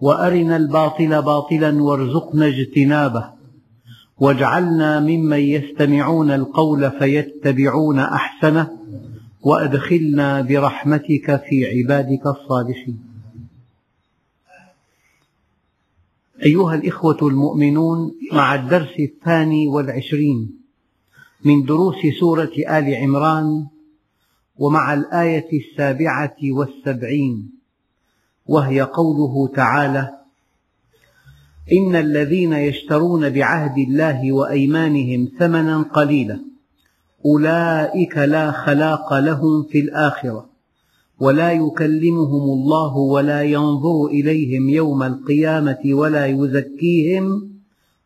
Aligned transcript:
وأرنا 0.00 0.56
الباطل 0.56 1.22
باطلا 1.22 1.82
وارزقنا 1.82 2.46
اجتنابه. 2.46 3.30
واجعلنا 4.18 5.00
ممن 5.00 5.38
يستمعون 5.38 6.30
القول 6.30 6.90
فيتبعون 6.90 7.98
أحسنه 7.98 8.70
وأدخلنا 9.42 10.40
برحمتك 10.40 11.42
في 11.48 11.66
عبادك 11.66 12.26
الصالحين. 12.26 13.14
أيها 16.42 16.74
الإخوة 16.74 17.18
المؤمنون 17.22 18.14
مع 18.32 18.54
الدرس 18.54 19.00
الثاني 19.00 19.68
والعشرين 19.68 20.50
من 21.44 21.64
دروس 21.64 21.96
سورة 22.20 22.52
آل 22.68 22.94
عمران 22.94 23.66
ومع 24.56 24.94
الآية 24.94 25.48
السابعة 25.52 26.36
والسبعين 26.42 27.50
وهي 28.46 28.82
قوله 28.82 29.48
تعالى 29.54 30.18
إن 31.72 31.96
الذين 31.96 32.52
يشترون 32.52 33.30
بعهد 33.30 33.78
الله 33.78 34.32
وأيمانهم 34.32 35.28
ثمنا 35.38 35.82
قليلا 35.82 36.40
أولئك 37.26 38.18
لا 38.18 38.50
خلاق 38.50 39.14
لهم 39.14 39.62
في 39.62 39.80
الآخرة 39.80 40.48
ولا 41.20 41.52
يكلمهم 41.52 42.42
الله 42.42 42.96
ولا 42.96 43.42
ينظر 43.42 44.06
إليهم 44.06 44.68
يوم 44.68 45.02
القيامة 45.02 45.78
ولا 45.84 46.26
يزكيهم 46.26 47.50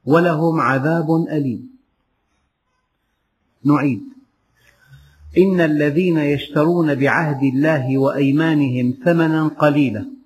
ولهم 0.04 0.60
عذاب 0.60 1.26
أليم. 1.30 1.70
نعيد. 3.64 4.02
إن 5.38 5.60
الذين 5.60 6.18
يشترون 6.18 6.94
بعهد 6.94 7.42
الله 7.42 7.98
وأيمانهم 7.98 8.94
ثمنا 9.04 9.48
قليلا 9.48 10.17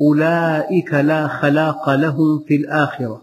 أولئك 0.00 0.94
لا 0.94 1.28
خلاق 1.28 1.90
لهم 1.90 2.44
في 2.48 2.56
الآخرة 2.56 3.22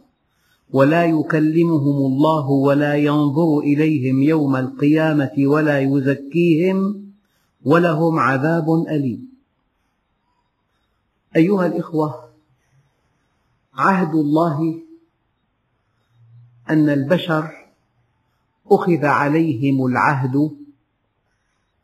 ولا 0.72 1.06
يكلمهم 1.06 2.06
الله 2.06 2.50
ولا 2.50 2.95
ينظر 2.95 3.59
إليهم 3.59 4.23
يوم 4.23 4.56
القيامة 4.56 5.32
ولا 5.38 5.80
يزكيهم 5.80 7.06
ولهم 7.66 8.20
عذاب 8.20 8.86
أليم. 8.90 9.30
أيها 11.36 11.66
الإخوة 11.66 12.30
عهد 13.73 14.16
الله 14.16 14.82
أن 16.70 16.89
البشر 16.89 17.52
أخذ 18.72 19.06
عليهم 19.06 19.86
العهد 19.86 20.52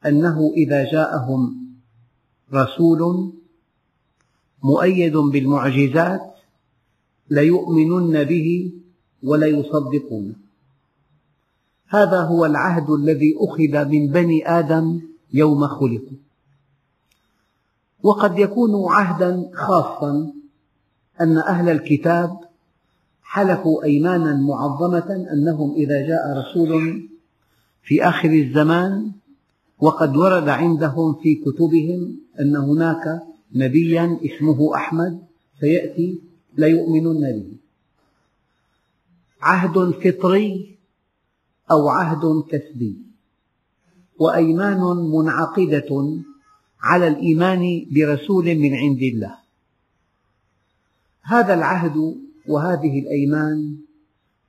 أنه 0.05 0.51
إذا 0.57 0.91
جاءهم 0.91 1.67
رسول 2.53 3.31
مؤيد 4.63 5.17
بالمعجزات 5.17 6.35
ليؤمنن 7.29 8.23
به 8.23 8.71
وليصدقونه 9.23 10.33
هذا 11.87 12.21
هو 12.21 12.45
العهد 12.45 12.89
الذي 12.89 13.35
أخذ 13.37 13.89
من 13.89 14.07
بني 14.07 14.49
آدم 14.49 15.01
يوم 15.33 15.67
خلقوا. 15.67 16.17
وقد 18.03 18.39
يكون 18.39 18.91
عهدا 18.91 19.49
خاصا 19.53 20.33
أن 21.21 21.37
أهل 21.37 21.69
الكتاب 21.69 22.39
حلفوا 23.23 23.83
أيمانا 23.83 24.35
معظمة 24.35 25.27
أنهم 25.33 25.73
إذا 25.73 26.07
جاء 26.07 26.37
رسول 26.37 27.01
في 27.83 28.03
آخر 28.03 28.29
الزمان 28.29 29.11
وقد 29.79 30.17
ورد 30.17 30.49
عندهم 30.49 31.13
في 31.13 31.35
كتبهم 31.35 32.17
أن 32.39 32.55
هناك 32.55 33.30
نبيا 33.55 34.19
اسمه 34.25 34.75
أحمد 34.75 35.25
سيأتي 35.59 36.21
ليؤمنن 36.57 37.21
به. 37.21 37.51
عهد 39.41 39.91
فطري 39.91 40.77
أو 41.71 41.89
عهد 41.89 42.43
كسبي. 42.49 42.97
وأيمان 44.19 44.81
منعقدة 45.15 46.19
على 46.81 47.07
الإيمان 47.07 47.85
برسول 47.91 48.55
من 48.55 48.75
عند 48.75 49.01
الله. 49.01 49.37
هذا 51.21 51.53
العهد 51.53 52.15
وهذه 52.47 52.99
الأيمان 52.99 53.77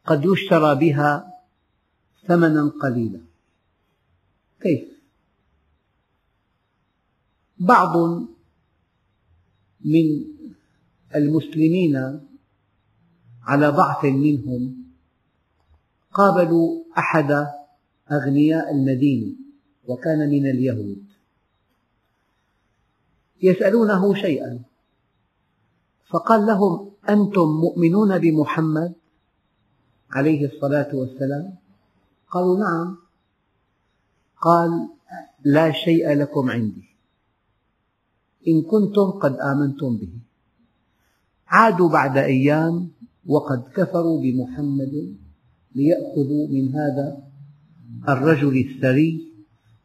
قد 0.06 0.24
يشترى 0.24 0.74
بها 0.74 1.32
ثمنا 2.26 2.72
قليلا. 2.82 3.20
كيف؟ 4.60 4.88
بعض 7.58 8.22
من 9.84 10.24
المسلمين 11.14 12.20
على 13.42 13.68
ضعف 13.68 14.04
منهم 14.04 14.84
قابلوا 16.12 16.84
أحد 16.98 17.46
أغنياء 18.12 18.74
المدينة 18.74 19.36
وكان 19.84 20.30
من 20.30 20.46
اليهود. 20.46 21.04
يسألونه 23.42 24.14
شيئا 24.14 24.62
فقال 26.10 26.46
لهم 26.46 26.92
أنتم 27.08 27.48
مؤمنون 27.48 28.18
بمحمد 28.18 28.94
عليه 30.10 30.46
الصلاة 30.46 30.94
والسلام؟ 30.94 31.54
قالوا 32.30 32.58
نعم. 32.58 32.98
قال 34.40 34.88
لا 35.44 35.72
شيء 35.72 36.12
لكم 36.12 36.50
عندي. 36.50 36.91
إن 38.48 38.62
كنتم 38.62 39.10
قد 39.10 39.36
آمنتم 39.36 39.96
به. 39.96 40.12
عادوا 41.46 41.88
بعد 41.88 42.18
أيام 42.18 42.90
وقد 43.26 43.62
كفروا 43.74 44.22
بمحمد 44.22 45.16
ليأخذوا 45.74 46.48
من 46.48 46.74
هذا 46.74 47.22
الرجل 48.08 48.56
الثري 48.56 49.32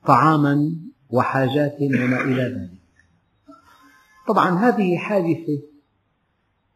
طعاما 0.05 0.75
وحاجات 1.09 1.77
وما 1.81 2.21
إلى 2.21 2.43
ذلك. 2.43 2.79
طبعا 4.27 4.59
هذه 4.59 4.97
حادثة 4.97 5.61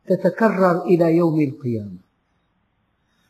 تتكرر 0.08 0.82
إلى 0.82 1.16
يوم 1.16 1.42
القيامة. 1.42 1.98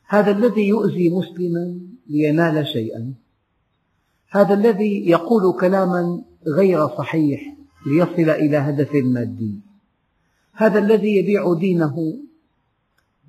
هذا 0.07 0.31
الذي 0.31 0.67
يؤذي 0.67 1.09
مسلما 1.09 1.79
لينال 2.07 2.67
شيئا. 2.67 3.13
هذا 4.29 4.53
الذي 4.53 5.09
يقول 5.09 5.59
كلاما 5.59 6.23
غير 6.47 6.87
صحيح 6.87 7.60
ليصل 7.85 8.29
إلى 8.29 8.57
هدف 8.57 8.95
مادي. 8.95 9.59
هذا 10.53 10.79
الذي 10.79 11.15
يبيع 11.15 11.53
دينه 11.53 12.17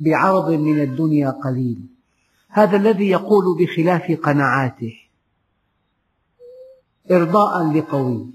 بعرض 0.00 0.50
من 0.50 0.80
الدنيا 0.80 1.30
قليل. 1.30 1.78
هذا 2.48 2.76
الذي 2.76 3.08
يقول 3.08 3.58
بخلاف 3.58 4.12
قناعاته. 4.12 4.94
إرضاء 7.10 7.72
لقوي. 7.72 8.26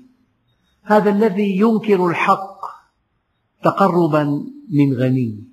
هذا 0.83 1.09
الذي 1.09 1.59
ينكر 1.59 2.07
الحق 2.07 2.59
تقربا 3.63 4.23
من 4.69 4.93
غني. 4.93 5.43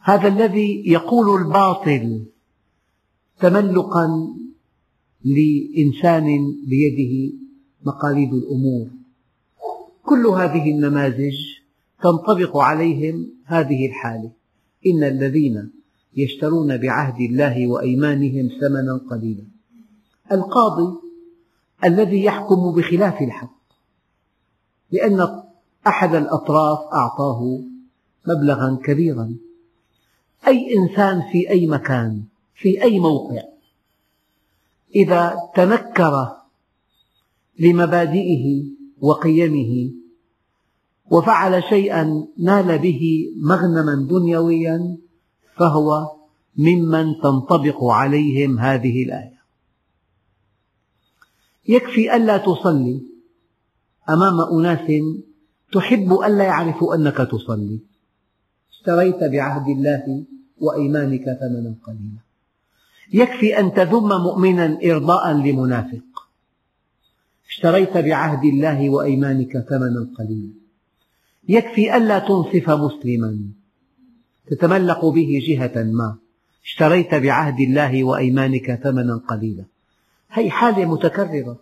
هذا 0.00 0.28
الذي 0.28 0.82
يقول 0.86 1.42
الباطل 1.42 2.24
تملقا 3.40 4.34
لإنسان 5.24 6.26
بيده 6.66 7.34
مقاليد 7.86 8.34
الأمور. 8.34 8.95
كل 10.06 10.26
هذه 10.26 10.70
النماذج 10.70 11.34
تنطبق 12.02 12.56
عليهم 12.56 13.28
هذه 13.44 13.86
الحالة. 13.86 14.30
إن 14.86 15.04
الذين 15.04 15.70
يشترون 16.16 16.76
بعهد 16.76 17.20
الله 17.20 17.66
وأيمانهم 17.66 18.48
ثمنا 18.60 19.00
قليلا. 19.10 19.44
القاضي 20.32 20.98
الذي 21.84 22.24
يحكم 22.24 22.72
بخلاف 22.72 23.22
الحق 23.22 23.56
لأن 24.90 25.42
أحد 25.86 26.14
الأطراف 26.14 26.78
أعطاه 26.92 27.60
مبلغا 28.26 28.78
كبيرا. 28.84 29.36
أي 30.46 30.74
إنسان 30.76 31.22
في 31.32 31.50
أي 31.50 31.66
مكان 31.66 32.22
في 32.54 32.82
أي 32.82 33.00
موقع 33.00 33.42
إذا 34.94 35.36
تنكر 35.54 36.36
لمبادئه 37.58 38.75
وقيمه 39.00 39.90
وفعل 41.10 41.62
شيئا 41.62 42.26
نال 42.38 42.78
به 42.78 43.26
مغنما 43.36 44.06
دنيويا 44.10 44.96
فهو 45.56 46.10
ممن 46.56 47.20
تنطبق 47.22 47.84
عليهم 47.84 48.58
هذه 48.58 49.04
الآية. 49.04 49.36
يكفي 51.68 52.16
ألا 52.16 52.36
تصلي 52.36 53.02
أمام 54.08 54.40
أناس 54.40 55.02
تحب 55.72 56.12
ألا 56.12 56.44
يعرفوا 56.44 56.94
أنك 56.94 57.16
تصلي. 57.16 57.78
اشتريت 58.70 59.24
بعهد 59.24 59.68
الله 59.68 60.24
وأيمانك 60.58 61.24
ثمنا 61.24 61.74
قليلا. 61.86 62.20
يكفي 63.12 63.58
أن 63.58 63.74
تذم 63.74 64.08
مؤمنا 64.08 64.78
إرضاء 64.84 65.32
لمنافق. 65.32 66.15
اشتريت 67.56 67.96
بعهد 67.96 68.44
الله 68.44 68.90
وأيمانك 68.90 69.58
ثمنا 69.58 70.08
قليلا. 70.18 70.52
يكفي 71.48 71.96
ألا 71.96 72.18
تنصف 72.18 72.70
مسلما. 72.70 73.38
تتملق 74.46 75.06
به 75.06 75.42
جهة 75.48 75.82
ما. 75.82 76.16
اشتريت 76.64 77.14
بعهد 77.14 77.60
الله 77.60 78.04
وأيمانك 78.04 78.80
ثمنا 78.84 79.20
قليلا. 79.28 79.64
هذه 80.28 80.48
حالة 80.48 80.84
متكررة. 80.84 81.56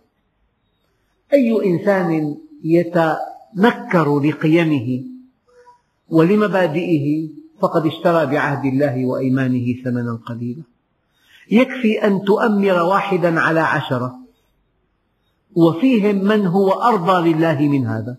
أي 1.33 1.65
إنسان 1.65 2.37
يتنكر 2.63 4.19
لقيمه 4.19 5.03
ولمبادئه 6.09 7.29
فقد 7.59 7.85
اشترى 7.85 8.25
بعهد 8.25 8.65
الله 8.65 9.05
وأيمانه 9.05 9.83
ثمنا 9.83 10.19
قليلا. 10.25 10.63
يكفي 11.51 12.07
أن 12.07 12.21
تؤمر 12.21 12.81
واحدا 12.81 13.39
على 13.39 13.59
عشرة. 13.59 14.24
وفيهم 15.55 16.15
من 16.15 16.47
هو 16.47 16.71
أرضى 16.71 17.33
لله 17.33 17.59
من 17.59 17.87
هذا. 17.87 18.17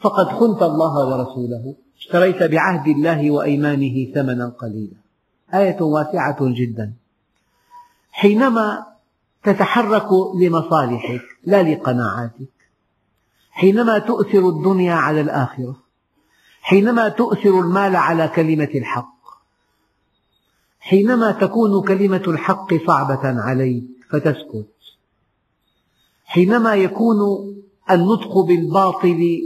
فقد 0.00 0.26
خنت 0.26 0.62
الله 0.62 0.94
ورسوله 1.08 1.74
اشتريت 1.98 2.42
بعهد 2.42 2.88
الله 2.88 3.30
وأيمانه 3.30 4.12
ثمنا 4.14 4.48
قليلا. 4.48 4.96
آية 5.54 5.82
واسعة 5.82 6.36
جدا. 6.40 6.92
حينما 8.12 8.86
تتحرك 9.42 10.08
لمصالحك 10.40 11.22
لا 11.44 11.62
لقناعاتك 11.62 12.52
حينما 13.50 13.98
تؤثر 13.98 14.48
الدنيا 14.48 14.94
على 14.94 15.20
الآخرة 15.20 15.76
حينما 16.62 17.08
تؤثر 17.08 17.60
المال 17.60 17.96
على 17.96 18.28
كلمة 18.28 18.68
الحق 18.74 19.22
حينما 20.80 21.32
تكون 21.32 21.82
كلمة 21.82 22.22
الحق 22.28 22.74
صعبة 22.86 23.40
عليك 23.40 23.84
فتسكت. 24.10 24.81
حينما 26.32 26.74
يكون 26.74 27.16
النطق 27.90 28.38
بالباطل 28.38 29.40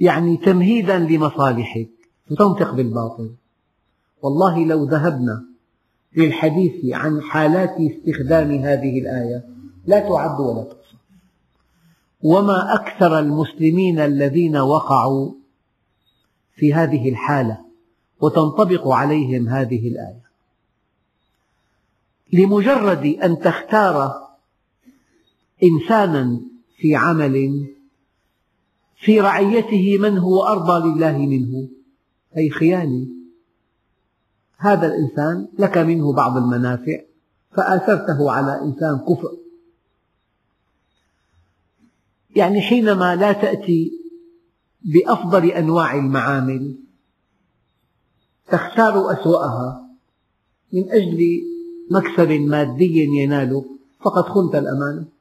يعني 0.00 0.36
تمهيدا 0.36 0.98
لمصالحك 0.98 1.90
فتنطق 2.30 2.74
بالباطل. 2.74 3.34
والله 4.22 4.64
لو 4.64 4.84
ذهبنا 4.84 5.44
للحديث 6.16 6.94
عن 6.94 7.22
حالات 7.22 7.76
استخدام 7.80 8.50
هذه 8.50 9.00
الآية 9.00 9.48
لا 9.86 10.00
تعد 10.00 10.40
ولا 10.40 10.62
تحصى. 10.62 10.96
وما 12.22 12.74
أكثر 12.74 13.18
المسلمين 13.18 13.98
الذين 13.98 14.56
وقعوا 14.56 15.32
في 16.54 16.74
هذه 16.74 17.08
الحالة 17.08 17.58
وتنطبق 18.20 18.88
عليهم 18.88 19.48
هذه 19.48 19.88
الآية. 19.88 20.26
لمجرد 22.32 23.06
أن 23.06 23.38
تختار 23.38 24.25
إنسانا 25.62 26.40
في 26.76 26.96
عمل 26.96 27.66
في 28.96 29.20
رعيته 29.20 29.98
من 30.00 30.18
هو 30.18 30.42
أرضى 30.42 30.88
لله 30.88 31.18
منه. 31.18 31.68
هي 32.32 32.50
خيانة. 32.50 33.06
هذا 34.56 34.86
الإنسان 34.86 35.48
لك 35.58 35.78
منه 35.78 36.12
بعض 36.12 36.36
المنافع 36.36 37.00
فآثرته 37.52 38.30
على 38.30 38.62
إنسان 38.62 38.98
كفء 38.98 39.38
يعني 42.36 42.60
حينما 42.60 43.16
لا 43.16 43.32
تأتي 43.32 43.92
بأفضل 44.82 45.44
أنواع 45.44 45.94
المعامل 45.94 46.76
تختار 48.48 49.12
أسوأها 49.12 49.90
من 50.72 50.90
أجل 50.90 51.42
مكسب 51.90 52.30
مادي 52.30 53.04
يناله 53.04 53.64
فقد 54.00 54.22
خنت 54.22 54.54
الأمانة. 54.54 55.15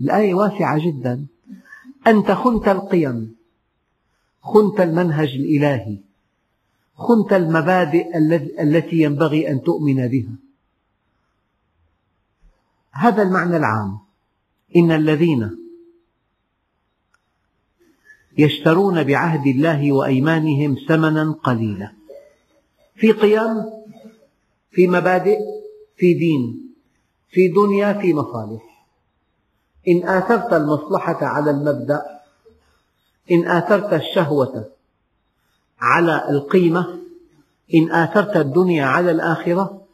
الآية 0.00 0.34
واسعة 0.34 0.78
جدا. 0.86 1.26
أنت 2.06 2.30
خنت 2.30 2.68
القيم 2.68 3.36
خنت 4.42 4.80
المنهج 4.80 5.28
الإلهي 5.28 5.98
خنت 6.96 7.32
المبادئ 7.32 8.18
التي 8.62 8.96
ينبغي 8.96 9.50
أن 9.50 9.62
تؤمن 9.62 10.08
بها. 10.08 10.32
هذا 12.92 13.22
المعنى 13.22 13.56
العام. 13.56 13.98
إن 14.76 14.90
الذين 14.90 15.56
يشترون 18.38 19.04
بعهد 19.04 19.46
الله 19.46 19.92
وأيمانهم 19.92 20.76
ثمنا 20.88 21.32
قليلا. 21.32 21.92
في 22.94 23.12
قيم 23.12 23.64
في 24.70 24.86
مبادئ 24.86 25.38
في 25.96 26.14
دين 26.14 26.74
في 27.28 27.48
دنيا 27.48 27.92
في 27.92 28.14
مصالح. 28.14 28.73
إن 29.88 30.08
آثرت 30.08 30.52
المصلحة 30.52 31.24
على 31.24 31.50
المبدأ 31.50 32.20
إن 33.30 33.48
آثرت 33.48 33.92
الشهوة 33.92 34.70
على 35.80 36.30
القيمة 36.30 36.98
إن 37.74 37.92
آثرت 37.92 38.36
الدنيا 38.36 38.84
على 38.84 39.10
الآخرة 39.10 39.86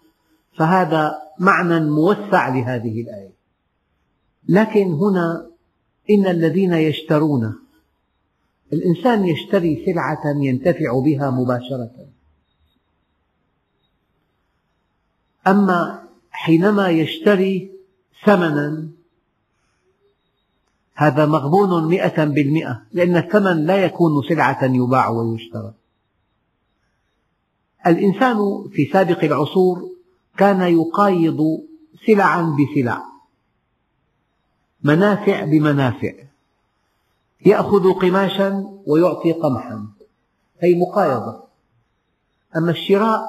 فهذا 0.56 1.18
معنى 1.38 1.80
موسع 1.80 2.48
لهذه 2.48 3.00
الآية. 3.00 3.32
لكن 4.48 4.92
هنا 4.92 5.46
إن 6.10 6.26
الذين 6.26 6.72
يشترون 6.72 7.54
الإنسان 8.72 9.24
يشتري 9.24 9.84
سلعة 9.86 10.22
ينتفع 10.26 11.00
بها 11.04 11.30
مباشرة. 11.30 11.90
أما 15.46 16.02
حينما 16.30 16.88
يشتري 16.88 17.70
ثمنا 18.24 18.88
هذا 20.94 21.26
مغبون 21.26 21.88
مئة 21.88 22.24
بالمئة 22.24 22.82
لأن 22.92 23.16
الثمن 23.16 23.66
لا 23.66 23.84
يكون 23.84 24.22
سلعة 24.28 24.64
يباع 24.64 25.08
ويشترى. 25.08 25.72
الإنسان 27.86 28.38
في 28.72 28.90
سابق 28.92 29.24
العصور 29.24 29.90
كان 30.36 30.60
يقايض 30.60 31.60
سلعا 32.06 32.56
بسلع 32.56 33.02
منافع 34.84 35.44
بمنافع. 35.44 36.12
يأخذ 37.46 37.92
قماشا 37.92 38.80
ويعطي 38.86 39.32
قمحا 39.32 39.86
هي 40.60 40.74
مقايضة. 40.74 41.42
أما 42.56 42.70
الشراء 42.70 43.20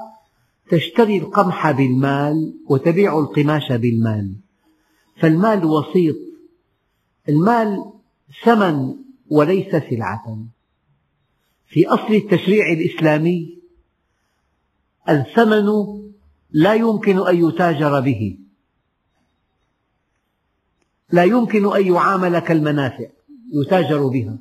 تشتري 0.69 1.17
القمح 1.17 1.71
بالمال 1.71 2.53
وتبيع 2.69 3.19
القماش 3.19 3.71
بالمال. 3.71 4.35
فالمال 5.21 5.65
وسيط 5.65 6.15
المال 7.31 7.91
ثمن 8.43 8.95
وليس 9.29 9.75
سلعة. 9.89 10.37
في 11.67 11.87
أصل 11.87 12.13
التشريع 12.13 12.71
الإسلامي 12.71 13.57
الثمن 15.09 15.67
لا 16.51 16.73
يمكن 16.73 17.27
أن 17.27 17.47
يتاجر 17.47 17.99
به. 17.99 18.37
لا 21.11 21.23
يمكن 21.23 21.75
أن 21.75 21.93
يعامل 21.93 22.39
كالمنافع 22.39 23.07
يتاجر 23.53 24.07
بها. 24.07 24.37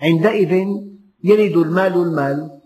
عندئذ 0.00 0.52
يلد 1.24 1.56
المال 1.56 1.94
المال 1.94 2.60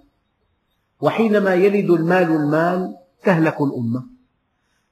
وحينما 1.00 1.54
يلد 1.54 1.90
المال 1.90 2.30
المال 2.30 2.96
تهلك 3.24 3.60
الأمة 3.60 4.04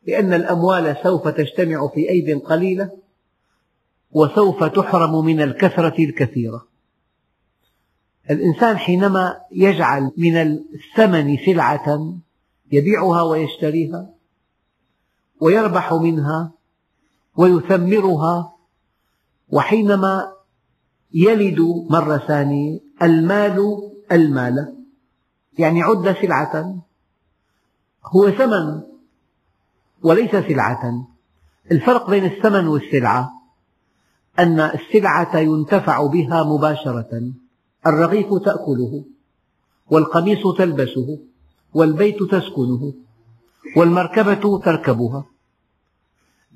لأن 0.07 0.33
الأموال 0.33 0.97
سوف 1.03 1.29
تجتمع 1.29 1.89
في 1.89 2.11
أيد 2.11 2.39
قليلة. 2.39 3.06
وسوف 4.13 4.65
تحرم 4.65 5.25
من 5.25 5.41
الكثرة 5.41 6.05
الكثيرة. 6.05 6.67
الإنسان 8.31 8.77
حينما 8.77 9.37
يجعل 9.53 10.13
من 10.17 10.37
الثمن 10.37 11.37
سلعة 11.47 12.15
يبيعها 12.73 13.23
ويشتريها 13.23 14.11
ويربح 15.41 15.93
منها 15.93 16.53
ويثمرها 17.37 18.53
وحينما 19.49 20.33
يلد 21.15 21.61
مرة 21.91 22.17
ثانية 22.17 22.81
المال 23.03 23.83
المال 24.13 24.77
يعني 25.59 25.83
عد 25.83 26.17
سلعة 26.23 26.83
هو 28.05 28.31
ثمن 28.31 28.83
وليس 30.03 30.31
سلعة. 30.31 31.07
الفرق 31.73 32.11
بين 32.11 32.25
الثمن 32.25 32.67
والسلعة 32.67 33.36
أن 34.39 34.61
السلعة 34.61 35.39
ينتفع 35.39 36.07
بها 36.07 36.45
مباشرة. 36.45 37.33
الرغيف 37.87 38.27
تأكله 38.45 39.05
والقميص 39.91 40.47
تلبسه 40.59 41.19
والبيت 41.75 42.23
تسكنه 42.23 42.95
والمركبة 43.77 44.59
تركبها. 44.59 45.25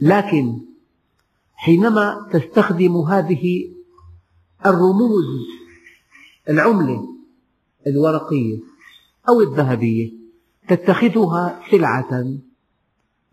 لكن 0.01 0.59
حينما 1.55 2.29
تستخدم 2.33 2.97
هذه 2.97 3.71
الرموز 4.67 5.27
العملة 6.49 7.09
الورقية 7.87 8.59
أو 9.29 9.41
الذهبية 9.41 10.13
تتخذها 10.69 11.63
سلعة 11.71 12.25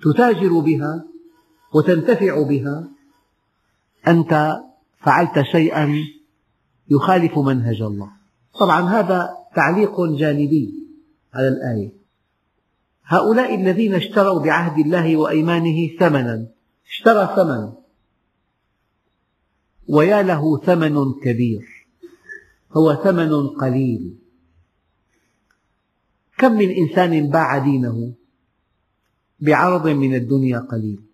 تتاجر 0.02 0.60
بها 0.60 1.06
وتنتفع 1.74 2.44
بها 2.44 2.88
أنت 4.08 4.58
فعلت 5.00 5.42
شيئا 5.52 5.96
يخالف 6.90 7.38
منهج 7.38 7.82
الله. 7.82 8.12
طبعا 8.60 8.82
هذا 8.82 9.30
تعليق 9.56 10.02
جانبي 10.02 10.74
على 11.34 11.48
الآية. 11.48 11.92
هؤلاء 13.06 13.56
الذين 13.56 13.94
اشتروا 13.94 14.40
بعهد 14.40 14.80
الله 14.80 15.18
وأيمانه 15.18 15.98
ثمنا 16.00 16.48
اشترى 16.88 17.36
ثمن 17.36 17.74
ويا 19.88 20.22
له 20.22 20.58
ثمن 20.58 21.14
كبير 21.24 21.88
هو 22.72 22.96
ثمن 22.96 23.48
قليل. 23.48 24.18
كم 26.38 26.52
من 26.52 26.70
إنسان 26.70 27.30
باع 27.30 27.58
دينه 27.58 28.14
بعرض 29.40 29.88
من 29.88 30.16
الدنيا 30.16 30.60
قليل؟ 30.60 31.07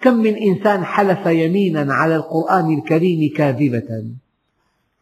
كم 0.00 0.14
من 0.14 0.36
إنسان 0.36 0.84
حلف 0.84 1.26
يمينا 1.26 1.94
على 1.94 2.16
القرآن 2.16 2.78
الكريم 2.78 3.34
كاذبة؟ 3.36 4.04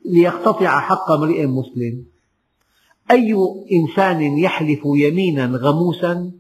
ليقتطع 0.04 0.80
حق 0.80 1.10
امرئ 1.10 1.46
مسلم. 1.46 2.04
أي 3.10 3.36
إنسان 3.72 4.38
يحلف 4.38 4.80
يمينا 4.84 5.46
غموسا 5.46 6.32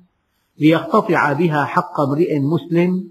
ليقتطع 0.58 1.32
بها 1.32 1.64
حق 1.64 2.00
امرئ 2.00 2.38
مسلم؟ 2.38 3.08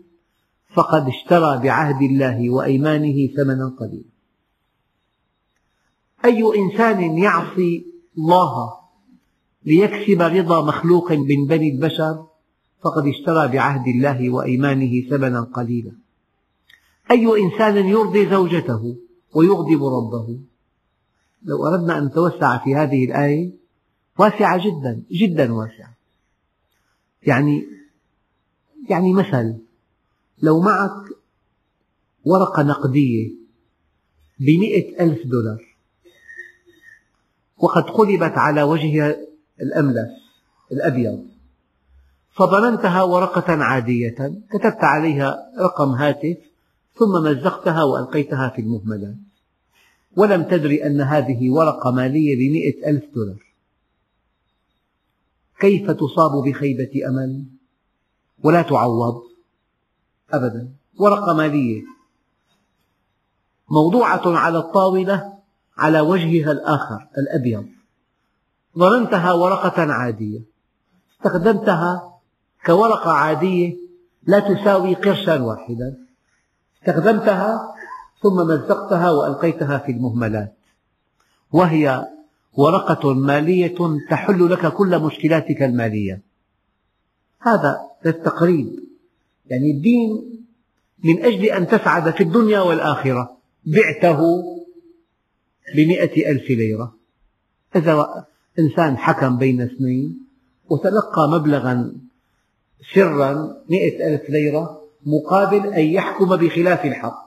فقد 0.74 1.08
اشترى 1.08 1.58
بعهد 1.64 2.02
الله 2.02 2.50
وأيمانه 2.50 3.28
ثمنا 3.38 3.75
قليلا. 3.80 4.10
أي 6.25 6.44
إنسان 6.62 7.18
يعصي 7.18 7.86
الله 8.18 8.74
ليكسب 9.66 10.22
رضا 10.22 10.66
مخلوق 10.66 11.12
من 11.12 11.48
بني 11.48 11.70
البشر؟ 11.70 12.25
فقد 12.82 13.08
اشترى 13.08 13.48
بعهد 13.48 13.88
الله 13.88 14.29
وأيمانه 14.29 15.10
ثمنا 15.10 15.41
قليلا. 15.41 15.91
أي 17.12 17.44
إنسان 17.44 17.77
يرضي 17.77 18.29
زوجته 18.29 18.96
ويغضب 19.36 19.84
ربه؟ 19.84 20.39
لو 21.44 21.67
أردنا 21.67 21.98
أن 21.98 22.05
نتوسع 22.05 22.58
في 22.63 22.75
هذه 22.75 23.05
الآية 23.05 23.51
واسعة 24.20 24.58
جدا 24.58 25.03
جدا 25.12 25.53
واسعة. 25.53 25.96
يعني 27.24 27.65
يعني 28.89 29.13
مثل 29.13 29.58
لو 30.41 30.62
معك 30.62 31.10
ورقة 32.25 32.63
نقدية 32.63 33.32
بمئة 34.39 35.03
ألف 35.03 35.27
دولار 35.27 35.75
وقد 37.58 37.84
قلبت 37.84 38.38
على 38.38 38.63
وجهها 38.63 39.17
الأملس 39.62 40.12
الأبيض 40.72 41.35
فظننتها 42.36 43.04
ورقة 43.04 43.63
عادية 43.63 44.15
كتبت 44.50 44.84
عليها 44.84 45.38
رقم 45.60 45.89
هاتف 45.89 46.38
ثم 46.94 47.24
مزقتها 47.24 47.84
وألقيتها 47.84 48.50
في 48.50 48.62
المهملات. 48.62 49.15
ولم 50.18 50.44
تدري 50.44 50.86
أن 50.86 51.01
هذه 51.01 51.50
ورقة 51.50 51.92
مالية 51.92 52.36
بمئة 52.36 52.89
ألف 52.89 53.04
دولار. 53.15 53.44
كيف 55.60 55.92
تصاب 55.92 56.32
بخيبة 56.48 57.08
أمل؟ 57.08 57.46
ولا 58.44 58.62
تعوض. 58.62 59.22
أبدا. 60.34 60.70
ورقة 61.00 61.34
مالية. 61.34 61.84
موضوعة 63.70 64.38
على 64.38 64.58
الطاولة 64.58 65.34
على 65.77 66.00
وجهها 66.00 66.51
الآخر 66.51 67.08
الأبيض. 67.18 67.65
ظننتها 68.77 69.34
ورقة 69.34 69.94
عادية. 69.94 70.39
استخدمتها 71.18 72.15
كورقة 72.66 73.12
عادية 73.12 73.76
لا 74.24 74.40
تساوي 74.40 74.94
قرشا 74.94 75.42
واحدا. 75.42 75.98
استخدمتها 76.78 77.76
ثم 78.24 78.36
مزقتها 78.36 79.12
وألقيتها 79.12 79.78
في 79.78 79.92
المهملات. 79.92 80.56
وهي 81.52 82.08
ورقة 82.54 83.14
مالية 83.14 83.76
تحل 84.10 84.52
لك 84.52 84.74
كل 84.74 85.00
مشكلاتك 85.00 85.64
المالية. 85.64 86.22
هذا 87.42 87.80
للتقريب. 88.06 88.80
يعني 89.46 89.72
الدين 89.72 90.10
من 91.04 91.26
أجل 91.26 91.46
أن 91.46 91.68
تسعد 91.68 92.10
في 92.10 92.24
الدنيا 92.24 92.60
والآخرة. 92.60 93.38
بعته 93.66 94.44
بمئة 95.76 96.32
ألف 96.32 96.50
ليرة. 96.50 96.96
إذا 97.76 98.26
إنسان 98.60 98.98
حكم 98.98 99.38
بين 99.38 99.62
اثنين 99.62 100.26
وتلقى 100.70 101.30
مبلغا 101.30 102.05
سرا 102.94 103.58
مئة 103.70 104.08
ألف 104.08 104.30
ليرة 104.30 104.82
مقابل 105.06 105.74
أن 105.74 105.86
يحكم 105.86 106.36
بخلاف 106.36 106.86
الحق. 106.86 107.25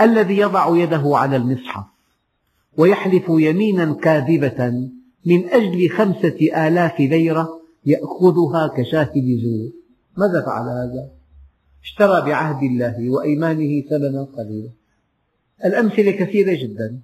الذي 0.00 0.38
يضع 0.38 0.76
يده 0.76 1.02
على 1.04 1.36
المصحف 1.36 1.84
ويحلف 2.76 3.24
يمينا 3.28 3.94
كاذبة 3.94 4.88
من 5.26 5.48
أجل 5.48 5.90
خمسة 5.90 6.66
آلاف 6.68 7.00
ليرة 7.00 7.60
يأخذها 7.86 8.68
كشاهد 8.76 9.40
زور. 9.42 9.70
ماذا 10.16 10.44
فعل 10.46 10.68
هذا؟ 10.68 11.10
اشترى 11.82 12.30
بعهد 12.30 12.62
الله 12.62 13.10
وأيمانه 13.10 13.82
ثمنا 13.90 14.22
قليلا. 14.36 14.70
الأمثلة 15.64 16.10
كثيرة 16.10 16.62
جدا. 16.62 17.00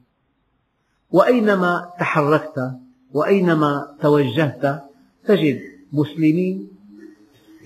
وأينما 1.10 1.92
تحركت 1.98 2.72
وأينما 3.12 3.96
توجهت 4.00 4.82
تجد 5.26 5.75
مسلمين 5.92 6.68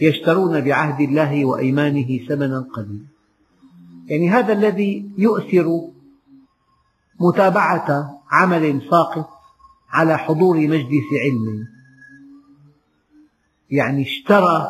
يشترون 0.01 0.61
بعهد 0.61 1.01
الله 1.01 1.45
وأيمانه 1.45 2.27
ثمنا 2.29 2.61
قليلا. 2.61 3.05
يعني 4.07 4.31
هذا 4.31 4.53
الذي 4.53 5.11
يؤثر 5.19 5.89
متابعة 7.21 8.21
عمل 8.31 8.83
ساقط 8.91 9.29
على 9.91 10.19
حضور 10.19 10.57
مجلس 10.57 11.09
علم. 11.25 11.67
يعني 13.71 14.03
اشترى 14.03 14.69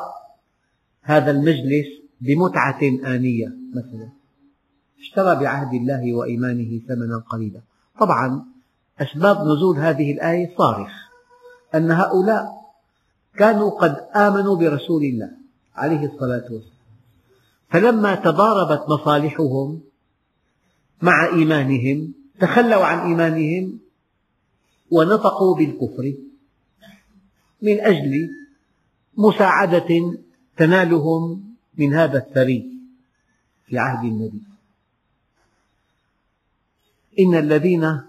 هذا 1.02 1.30
المجلس 1.30 1.86
بمتعة 2.20 2.80
آنية 3.14 3.52
مثلا. 3.74 4.08
اشترى 5.00 5.36
بعهد 5.36 5.74
الله 5.74 6.14
وإيمانه 6.14 6.80
ثمنا 6.88 7.22
قليلا. 7.30 7.60
طبعا 8.00 8.44
أسباب 8.98 9.36
نزول 9.36 9.76
هذه 9.78 10.12
الآية 10.12 10.56
صارخ. 10.58 10.90
أن 11.74 11.90
هؤلاء 11.90 12.60
كانوا 13.38 13.70
قد 13.70 13.96
آمنوا 14.16 14.56
برسول 14.56 15.02
الله 15.02 15.30
عليه 15.74 16.06
الصلاة 16.06 16.44
والسلام. 16.52 16.80
فلما 17.70 18.14
تضاربت 18.14 18.88
مصالحهم 18.88 19.80
مع 21.02 21.26
إيمانهم 21.26 22.14
تخلوا 22.40 22.84
عن 22.84 22.98
إيمانهم 23.08 23.78
ونطقوا 24.90 25.56
بالكفر 25.56 26.14
من 27.62 27.80
أجل 27.80 28.28
مساعدة 29.16 29.88
تنالهم 30.56 31.54
من 31.78 31.94
هذا 31.94 32.18
الثري 32.18 32.70
في 33.66 33.78
عهد 33.78 34.04
النبي. 34.04 34.42
إن 37.20 37.34
الذين 37.34 38.00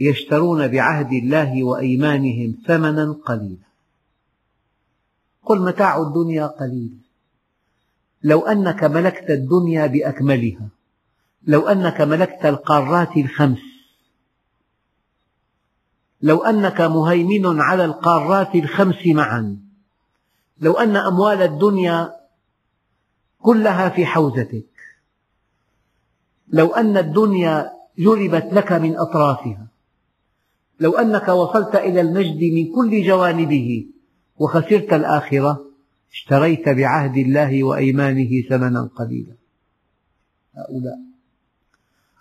يشترون 0.00 0.68
بعهد 0.68 1.12
الله 1.12 1.64
وأيمانهم 1.64 2.56
ثمنا 2.66 3.12
قليلا. 3.12 3.69
قل 5.44 5.60
متاع 5.62 6.02
الدنيا 6.02 6.46
قليل. 6.46 6.98
لو 8.22 8.40
أنك 8.40 8.84
ملكت 8.84 9.30
الدنيا 9.30 9.86
بأكملها 9.86 10.68
لو 11.46 11.68
أنك 11.68 12.00
ملكت 12.00 12.46
القارات 12.46 13.16
الخمس 13.16 13.58
لو 16.22 16.44
أنك 16.44 16.80
مهيمن 16.80 17.60
على 17.60 17.84
القارات 17.84 18.54
الخمس 18.54 19.06
معا 19.06 19.58
لو 20.60 20.72
أن 20.72 20.96
أموال 20.96 21.42
الدنيا 21.42 22.16
كلها 23.38 23.88
في 23.88 24.06
حوزتك 24.06 24.66
لو 26.48 26.66
أن 26.66 26.96
الدنيا 26.96 27.72
جلبت 27.98 28.48
لك 28.52 28.72
من 28.72 28.98
أطرافها 28.98 29.66
لو 30.80 30.92
أنك 30.98 31.28
وصلت 31.28 31.76
إلى 31.76 32.00
المجد 32.00 32.40
من 32.54 32.74
كل 32.74 33.02
جوانبه 33.06 33.86
وخسرت 34.40 34.92
الآخرة 34.92 35.64
اشتريت 36.12 36.68
بعهد 36.68 37.16
الله 37.16 37.64
وأيمانه 37.64 38.30
ثمنا 38.48 38.90
قليلا. 38.96 39.34
هؤلاء. 40.54 40.98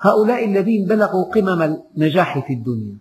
هؤلاء 0.01 0.45
الذين 0.45 0.87
بلغوا 0.87 1.33
قمم 1.33 1.61
النجاح 1.61 2.47
في 2.47 2.53
الدنيا. 2.53 2.97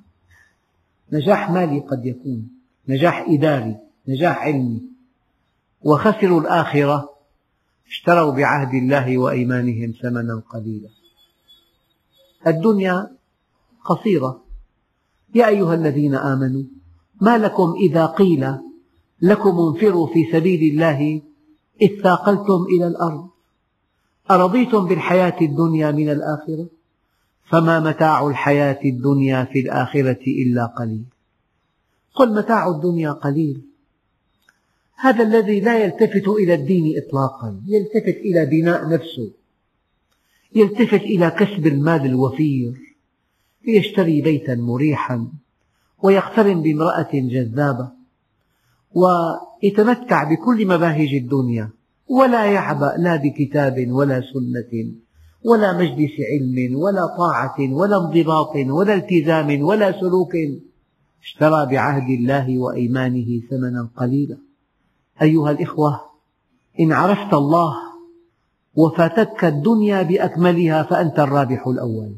نجاح 1.13 1.51
مالي 1.51 1.81
قد 1.81 2.07
يكون 2.07 2.51
نجاح 2.89 3.25
إداري 3.29 3.77
نجاح 4.09 4.39
علمي. 4.39 4.83
وخسروا 5.83 6.41
الآخرة 6.41 7.09
اشتروا 7.89 8.33
بعهد 8.33 8.75
الله 8.75 9.19
وأيمانهم 9.19 9.95
ثمنا 10.03 10.43
قليلا. 10.51 10.89
الدنيا 12.47 13.11
قصيرة. 13.85 14.45
يا 15.35 15.49
أيها 15.49 15.75
الذين 15.75 16.15
آمنوا 16.15 16.63
ما 17.21 17.39
لكم 17.39 17.75
إذا 17.91 18.07
قيل 18.07 18.68
لكم 19.23 19.59
انفروا 19.59 20.07
في 20.07 20.33
سبيل 20.33 20.73
الله 20.73 21.23
اثاقلتم 21.83 22.67
إلى 22.77 22.87
الأرض. 22.87 23.29
أرضيتم 24.31 24.87
بالحياة 24.87 25.37
الدنيا 25.43 25.91
من 25.91 26.09
الآخرة؟ 26.11 26.67
فما 27.51 27.81
متاع 27.81 28.27
الحياة 28.27 28.81
الدنيا 28.85 29.45
في 29.45 29.61
الآخرة 29.61 30.23
إلا 30.27 30.67
قليل. 30.67 31.05
قل 32.15 32.35
متاع 32.35 32.69
الدنيا 32.69 33.13
قليل. 33.13 33.63
هذا 35.01 35.23
الذي 35.23 35.61
لا 35.61 35.85
يلتفت 35.85 36.29
إلى 36.29 36.55
الدين 36.55 36.95
إطلاقا 36.97 37.61
يلتفت 37.67 38.17
إلى 38.17 38.47
بناء 38.47 38.89
نفسه 38.89 39.31
يلتفت 40.55 41.03
إلى 41.03 41.31
كسب 41.31 41.67
المال 41.67 42.07
الوفير 42.07 42.73
ليشتري 43.67 44.23
بيتا 44.23 44.55
مريحا 44.55 45.29
ويقترن 46.03 46.63
بامرأة 46.63 47.11
جذابة. 47.13 47.98
ويتمتع 48.95 50.25
بكل 50.25 50.67
مباهج 50.67 51.15
الدنيا 51.15 51.71
ولا 52.09 52.45
يعبأ 52.45 52.95
لا 52.99 53.17
بكتاب 53.17 53.87
ولا 53.91 54.21
سنة 54.21 54.93
ولا 55.45 55.73
مجلس 55.73 56.13
علم 56.33 56.77
ولا 56.77 57.07
طاعة 57.07 57.73
ولا 57.73 57.97
انضباط 57.97 58.57
ولا 58.57 58.95
التزام 58.95 59.63
ولا 59.63 60.01
سلوك. 60.01 60.33
اشترى 61.23 61.67
بعهد 61.67 62.11
الله 62.11 62.59
وأيمانه 62.59 63.41
ثمنا 63.51 63.89
قليلا. 63.97 64.39
أيها 65.23 65.51
الإخوة 65.51 66.01
إن 66.81 66.93
عرفت 66.93 67.35
الله 67.35 67.75
وفاتتك 68.75 69.45
الدنيا 69.45 70.03
بأكملها 70.03 70.83
فأنت 70.83 71.19
الرابح 71.19 71.67
الأول. 71.67 72.15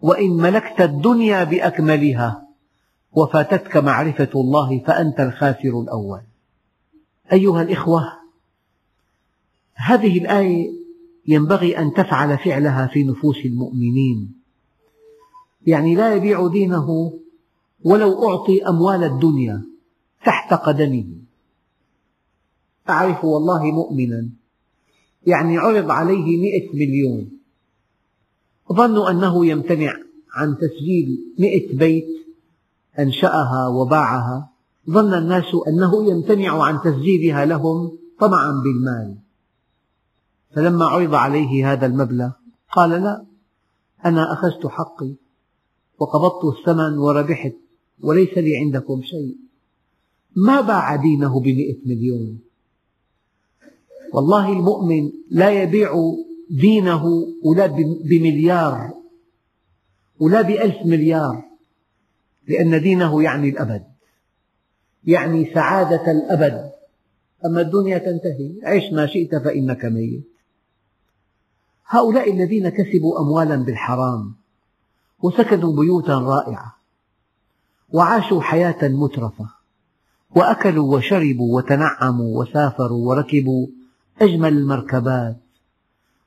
وإن 0.00 0.30
ملكت 0.30 0.80
الدنيا 0.80 1.44
بأكملها 1.44 2.47
وفاتتك 3.18 3.76
معرفة 3.76 4.30
الله 4.34 4.78
فأنت 4.78 5.20
الخاسر 5.20 5.80
الأول. 5.80 6.20
أيها 7.32 7.62
الإخوة 7.62 8.12
هذه 9.74 10.18
الآية 10.18 10.70
ينبغي 11.26 11.78
أن 11.78 11.92
تفعل 11.94 12.38
فعلها 12.38 12.86
في 12.86 13.04
نفوس 13.04 13.36
المؤمنين. 13.44 14.34
يعني 15.66 15.94
لا 15.94 16.14
يبيع 16.14 16.46
دينه 16.46 17.12
ولو 17.84 18.28
أعطي 18.28 18.68
أموال 18.68 19.04
الدنيا 19.04 19.62
تحت 20.24 20.54
قدمه. 20.54 21.06
أعرف 22.88 23.24
والله 23.24 23.62
مؤمنا 23.62 24.28
يعني 25.26 25.58
عرض 25.58 25.90
عليه 25.90 26.36
مئة 26.36 26.76
مليون. 26.76 27.30
ظنوا 28.72 29.10
أنه 29.10 29.46
يمتنع 29.46 29.94
عن 30.34 30.56
تسجيل 30.56 31.34
مئة 31.38 31.76
بيت 31.76 32.18
أنشأها 32.98 33.68
وباعها. 33.68 34.50
ظن 34.90 35.14
الناس 35.14 35.44
أنه 35.68 36.10
يمتنع 36.10 36.62
عن 36.62 36.80
تسجيلها 36.80 37.44
لهم 37.44 37.98
طمعا 38.20 38.52
بالمال. 38.64 39.16
فلما 40.50 40.84
عرض 40.84 41.14
عليه 41.14 41.72
هذا 41.72 41.86
المبلغ 41.86 42.30
قال 42.72 42.90
لا 42.90 43.24
أنا 44.04 44.32
أخذت 44.32 44.66
حقي 44.66 45.14
وقبضت 45.98 46.58
الثمن 46.58 46.98
وربحت 46.98 47.54
وليس 48.00 48.38
لي 48.38 48.56
عندكم 48.56 49.02
شيء. 49.02 49.36
ما 50.36 50.60
باع 50.60 50.96
دينه 50.96 51.40
بمئة 51.40 51.76
مليون. 51.86 52.40
والله 54.14 54.52
المؤمن 54.52 55.10
لا 55.30 55.62
يبيع 55.62 56.14
دينه 56.50 57.04
ولا 57.44 57.66
بمليار 58.10 58.94
ولا 60.20 60.42
بألف 60.42 60.76
مليار. 60.86 61.47
لأن 62.48 62.82
دينه 62.82 63.22
يعني 63.22 63.48
الأبد 63.48 63.84
يعني 65.04 65.54
سعادة 65.54 66.10
الأبد. 66.10 66.70
أما 67.46 67.60
الدنيا 67.60 67.98
تنتهي 67.98 68.52
عش 68.64 68.92
ما 68.92 69.06
شئت 69.06 69.34
فإنك 69.34 69.84
ميت. 69.84 70.28
هؤلاء 71.86 72.32
الذين 72.32 72.68
كسبوا 72.68 73.20
أموالا 73.20 73.56
بالحرام 73.56 74.34
وسكنوا 75.22 75.76
بيوتا 75.76 76.18
رائعة 76.18 76.74
وعاشوا 77.92 78.42
حياة 78.42 78.88
مترفة 78.88 79.48
وأكلوا 80.36 80.96
وشربوا 80.96 81.56
وتنعموا 81.56 82.40
وسافروا 82.40 83.08
وركبوا 83.08 83.66
أجمل 84.20 84.52
المركبات 84.52 85.36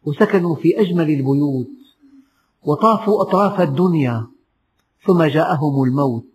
وسكنوا 0.04 0.56
في 0.56 0.82
أجمل 0.82 1.10
البيوت 1.10 1.68
وطافوا 2.64 3.22
أطراف 3.22 3.62
الدنيا 3.62 4.28
ثم 5.06 5.24
جاءهم 5.24 5.84
الموت 5.84 6.26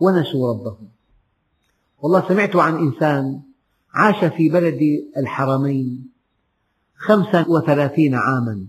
ونسوا 0.00 0.52
ربهم. 0.52 0.88
والله 1.98 2.28
سمعت 2.28 2.56
عن 2.56 2.76
إنسان 2.76 3.40
عاش 3.94 4.24
في 4.24 4.48
بلد 4.48 4.80
الحرمين 5.16 6.10
خمسا 6.96 7.44
وثلاثين 7.48 8.14
عاما 8.14 8.66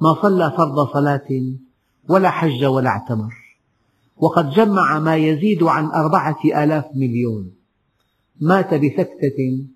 ما 0.00 0.22
صلى 0.22 0.50
فرض 0.56 0.92
صلاة 0.92 1.28
ولا 2.08 2.30
حج 2.30 2.64
ولا 2.64 2.90
اعتمر 2.90 3.34
وقد 4.16 4.50
جمع 4.50 4.98
ما 4.98 5.16
يزيد 5.16 5.62
عن 5.62 5.84
أربعة 5.84 6.38
آلاف 6.44 6.84
مليون. 6.94 7.52
مات 8.40 8.74
بسكتة 8.74 9.66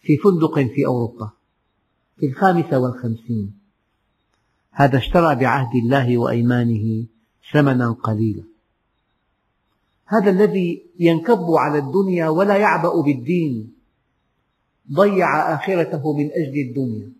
في 0.00 0.16
فندق 0.16 0.54
في 0.54 0.86
أوروبا 0.86 1.30
في 2.16 2.26
الخامسة 2.26 2.78
والخمسين. 2.78 3.60
هذا 4.70 4.98
اشترى 4.98 5.34
بعهد 5.34 5.74
الله 5.84 6.18
وأيمانه 6.18 7.06
ثمنا 7.52 7.92
قليلا. 7.92 8.42
هذا 10.06 10.30
الذي 10.30 10.82
ينكب 10.98 11.50
على 11.50 11.78
الدنيا 11.78 12.28
ولا 12.28 12.56
يعبأ 12.56 13.00
بالدين. 13.00 13.72
ضيع 14.92 15.54
آخرته 15.54 16.12
من 16.12 16.30
أجل 16.32 16.60
الدنيا. 16.68 17.12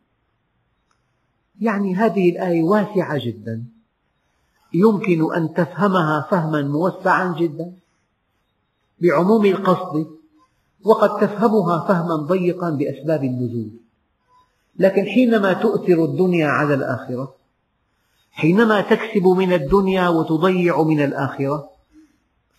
يعني 1.61 1.95
هذه 1.95 2.31
الآية 2.31 2.63
واسعة 2.63 3.19
جدا. 3.19 3.65
يمكن 4.75 5.35
أن 5.35 5.55
تفهمها 5.55 6.29
فهما 6.31 6.63
موسعا 6.63 7.35
جدا. 7.39 7.73
بعموم 9.01 9.47
القصد 9.47 10.07
وقد 10.85 11.21
تفهمها 11.21 11.89
فهما 11.89 12.17
ضيقا 12.17 12.71
بأسباب 12.71 13.25
النزول. 13.25 13.71
لكن 14.79 15.05
حينما 15.05 15.53
تؤثر 15.53 16.05
الدنيا 16.05 16.47
على 16.47 16.75
الآخرة 16.75 17.40
حينما 18.31 18.81
تكسب 18.81 19.27
من 19.27 19.53
الدنيا 19.53 20.09
وتضيع 20.09 20.83
من 20.83 21.01
الآخرة 21.01 21.71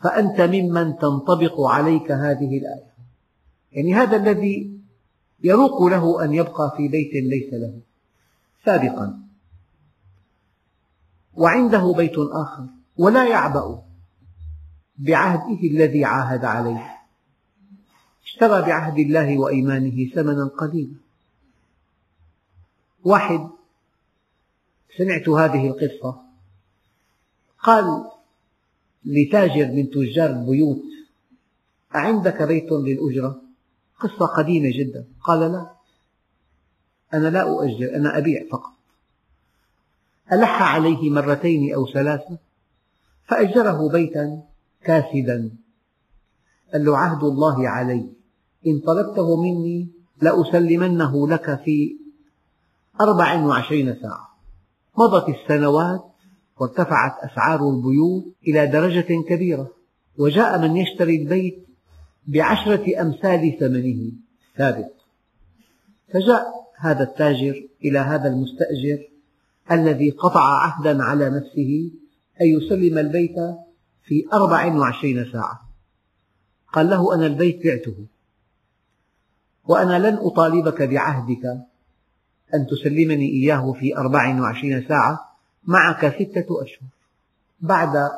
فأنت 0.04 0.42
ممن 0.42 0.98
تنطبق 0.98 1.62
عليك 1.62 2.12
هذه 2.12 2.58
الآية. 2.58 2.92
يعني 3.72 3.94
هذا 3.94 4.16
الذي 4.18 4.80
يروق 5.44 5.84
له 5.84 6.24
أن 6.24 6.34
يبقى 6.34 6.74
في 6.78 6.88
بيت 6.88 7.14
ليس 7.14 7.54
له. 7.54 7.80
سابقا. 8.66 9.20
وعنده 11.34 11.94
بيت 11.94 12.18
آخر 12.18 12.66
ولا 12.98 13.28
يعبأ 13.28 13.82
بعهده 14.98 15.60
الذي 15.64 16.06
عاهد 16.06 16.46
عليه. 16.46 16.98
اشترى 18.26 18.62
بعهد 18.62 19.00
الله 19.00 19.38
وأيمانه 19.38 20.10
ثمنا 20.16 20.46
قليلا. 20.60 20.96
واحد 23.04 23.50
سمعت 24.98 25.30
هذه 25.30 25.68
القصة. 25.68 26.22
قال 27.60 27.86
لتاجر 29.06 29.68
من 29.68 29.90
تجار 29.90 30.30
البيوت 30.30 30.82
أعندك 31.96 32.44
بيت 32.44 32.72
للأجرة؟ 32.72 33.42
قصة 34.00 34.26
قديمة 34.26 34.70
جدا. 34.74 35.08
قال 35.24 35.40
لا 35.40 35.72
أنا 37.14 37.28
لا 37.28 37.42
أؤجر 37.42 37.96
أنا 37.96 38.18
أبيع 38.18 38.46
فقط. 38.52 38.74
ألح 40.34 40.62
عليه 40.62 41.10
مرتين 41.10 41.74
أو 41.74 41.88
ثلاثة 41.88 42.38
فأجره 43.28 43.90
بيتا 43.90 44.44
كاسدا. 44.84 45.52
قال 46.74 46.86
له 46.86 46.98
عهد 46.98 47.24
الله 47.24 47.70
علي 47.70 48.14
إن 48.68 48.80
طلبته 48.80 49.42
مني 49.42 49.90
لأسلمنه 50.22 51.28
لك 51.28 51.62
في 51.64 51.98
أربع 53.02 53.46
وعشرين 53.46 53.96
ساعة. 54.02 54.31
مضت 54.98 55.30
السنوات 55.30 56.04
وارتفعت 56.60 57.32
أسعار 57.32 57.70
البيوت 57.70 58.26
إلى 58.48 58.68
درجة 58.68 59.24
كبيرة 59.30 59.72
وجاء 60.18 60.62
من 60.62 60.78
يشتري 60.78 61.16
البيت 61.16 61.68
بعشرة 62.28 63.02
أمثال 63.02 63.58
ثمنه. 63.60 64.12
السابق 64.52 64.92
فجاء 66.14 66.46
هذا 66.78 67.04
التاجر 67.04 67.64
إلى 67.86 68.00
هذا 68.00 68.28
المستأجر 68.28 69.08
الذي 69.72 70.10
قطع 70.10 70.42
عهدا 70.42 71.04
على 71.04 71.30
نفسه 71.30 71.92
أن 72.42 72.48
يسلم 72.48 72.98
البيت 72.98 73.36
في 74.04 74.26
أربع 74.34 74.76
وعشرين 74.76 75.32
ساعة. 75.32 75.62
قال 76.74 76.90
له 76.90 77.16
أنا 77.16 77.26
البيت 77.26 77.64
بعته 77.64 77.96
وأنا 79.66 80.10
لن 80.10 80.18
أطالبك 80.18 80.82
بعهدك. 80.82 81.71
أن 82.54 82.68
تسلمني 82.68 83.30
إياه 83.30 83.74
في 83.74 83.98
أربع 83.98 84.42
وعشرين 84.42 84.88
ساعة 84.88 85.38
معك 85.64 86.16
ستة 86.16 86.64
أشهر. 86.64 86.90
بعد 87.60 88.10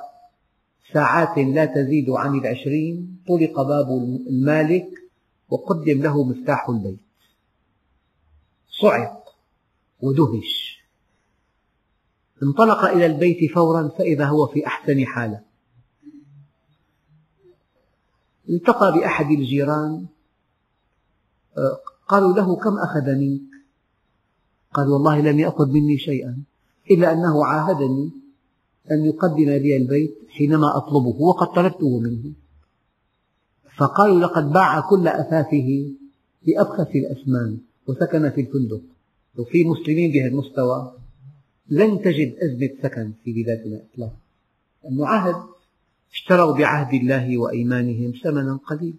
ساعات 0.93 1.37
لا 1.37 1.65
تزيد 1.65 2.09
عن 2.09 2.35
العشرين 2.35 3.17
طرق 3.27 3.61
باب 3.61 3.87
المالك 4.27 4.87
وقدم 5.49 6.01
له 6.01 6.23
مفتاح 6.23 6.69
البيت. 6.69 6.99
صعق 8.81 9.35
ودهش. 10.01 10.83
انطلق 12.43 12.85
إلى 12.85 13.05
البيت 13.05 13.53
فورا 13.53 13.87
فإذا 13.87 14.25
هو 14.25 14.47
في 14.47 14.67
أحسن 14.67 15.05
حالة. 15.05 15.41
التقى 18.49 18.93
بأحد 18.99 19.25
الجيران 19.25 20.05
آه، 21.57 21.79
قالوا 22.07 22.33
له 22.33 22.55
كم 22.55 22.77
أخذ 22.77 23.15
منك 23.15 23.52
قال 24.73 24.89
والله 24.89 25.21
لم 25.21 25.39
يأخذ 25.39 25.71
مني 25.71 25.97
شيئا 25.97 26.37
إلا 26.91 27.13
أنه 27.13 27.45
عاهدني 27.45 28.11
أن 28.91 29.05
يقدم 29.05 29.49
لي 29.49 29.77
البيت 29.77 30.15
حينما 30.29 30.77
أطلبه 30.77 31.21
وقد 31.21 31.47
طلبته 31.47 31.99
منه. 31.99 32.31
فقالوا 33.77 34.19
لقد 34.19 34.51
باع 34.51 34.79
كل 34.79 35.07
أثاثه 35.07 35.89
بأبخس 36.45 36.95
الأثمان 36.95 37.57
وسكن 37.87 38.29
في 38.29 38.41
الفندق. 38.41 38.81
لو 39.37 39.43
في 39.43 39.63
مسلمين 39.63 40.11
بهذا 40.11 40.27
المستوى 40.27 40.91
لن 41.69 42.01
تجد 42.01 42.35
أزمة 42.37 42.69
سكن 42.83 43.11
في 43.23 43.43
بلادنا 43.43 43.81
إطلاقا. 43.93 44.17
لأنه 44.83 45.07
عهد 45.07 45.35
اشتروا 46.11 46.57
بعهد 46.57 46.93
الله 46.93 47.37
وأيمانهم 47.37 48.13
ثمنا 48.23 48.59
قليلا. 48.67 48.97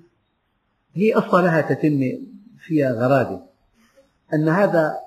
هي 0.95 1.15
أصلا 1.15 1.43
لها 1.43 1.61
تتمة 1.61 2.19
فيها 2.59 2.93
غرابة 2.93 3.41
أن 4.35 4.49
هذا 4.49 5.04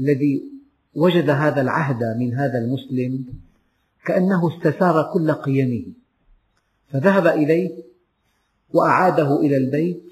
الذي 0.00 0.44
وجد 0.94 1.30
هذا 1.30 1.60
العهد 1.60 2.02
من 2.18 2.34
هذا 2.34 2.58
المسلم 2.58 3.24
كأنه 4.06 4.56
استثار 4.56 5.10
كل 5.12 5.32
قيمه 5.32 5.84
فذهب 6.88 7.26
إليه 7.26 7.70
وأعاده 8.70 9.40
إلى 9.40 9.56
البيت 9.56 10.02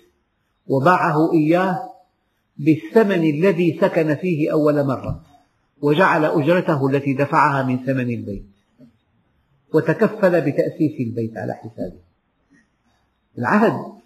وباعه 0.66 1.33
إياه 1.33 1.90
بالثمن 2.59 3.31
الذي 3.31 3.79
سكن 3.81 4.14
فيه 4.14 4.53
أول 4.53 4.87
مرة 4.87 5.23
وجعل 5.83 6.25
أجرته 6.25 6.87
التي 6.87 7.14
دفعها 7.14 7.62
من 7.62 7.85
ثمن 7.85 8.11
البيت 8.11 8.47
وتكفل 9.75 10.40
بتأسيس 10.40 11.01
البيت 11.01 11.37
على 11.37 11.55
حسابه. 11.55 11.99
العهد 13.38 13.99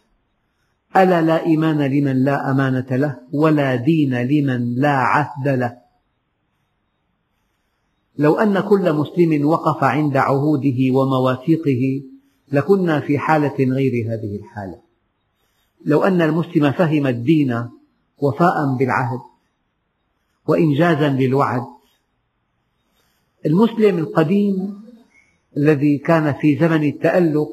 ألا 0.97 1.23
لا 1.23 1.47
إيمان 1.47 1.83
لمن 1.83 2.25
لا 2.25 2.51
أمانة 2.51 2.87
له 2.91 3.19
ولا 3.33 3.77
دين 3.77 4.23
لمن 4.23 4.75
لا 4.75 4.97
عهد 4.97 5.49
له. 5.49 5.77
لو 8.19 8.35
أن 8.35 8.61
كل 8.61 8.93
مسلم 8.93 9.47
وقف 9.47 9.85
عند 9.85 10.17
عهوده 10.17 10.77
ومواثيقه 10.91 12.03
لكنا 12.53 13.01
في 13.01 13.19
حالة 13.19 13.57
غير 13.59 13.93
هذه 14.07 14.37
الحالة. 14.37 14.79
لو 15.85 16.03
أن 16.03 16.23
المسلم 16.23 16.73
فهم 16.73 17.07
الدين 17.07 17.69
وفاء 18.19 18.77
بالعهد 18.79 19.21
وإنجازا 20.47 21.09
للوعد 21.09 21.67
المسلم 23.47 23.99
القديم 23.99 24.83
الذي 25.57 25.99
كان 25.99 26.33
في 26.33 26.59
زمن 26.59 26.85
التألق 26.85 27.51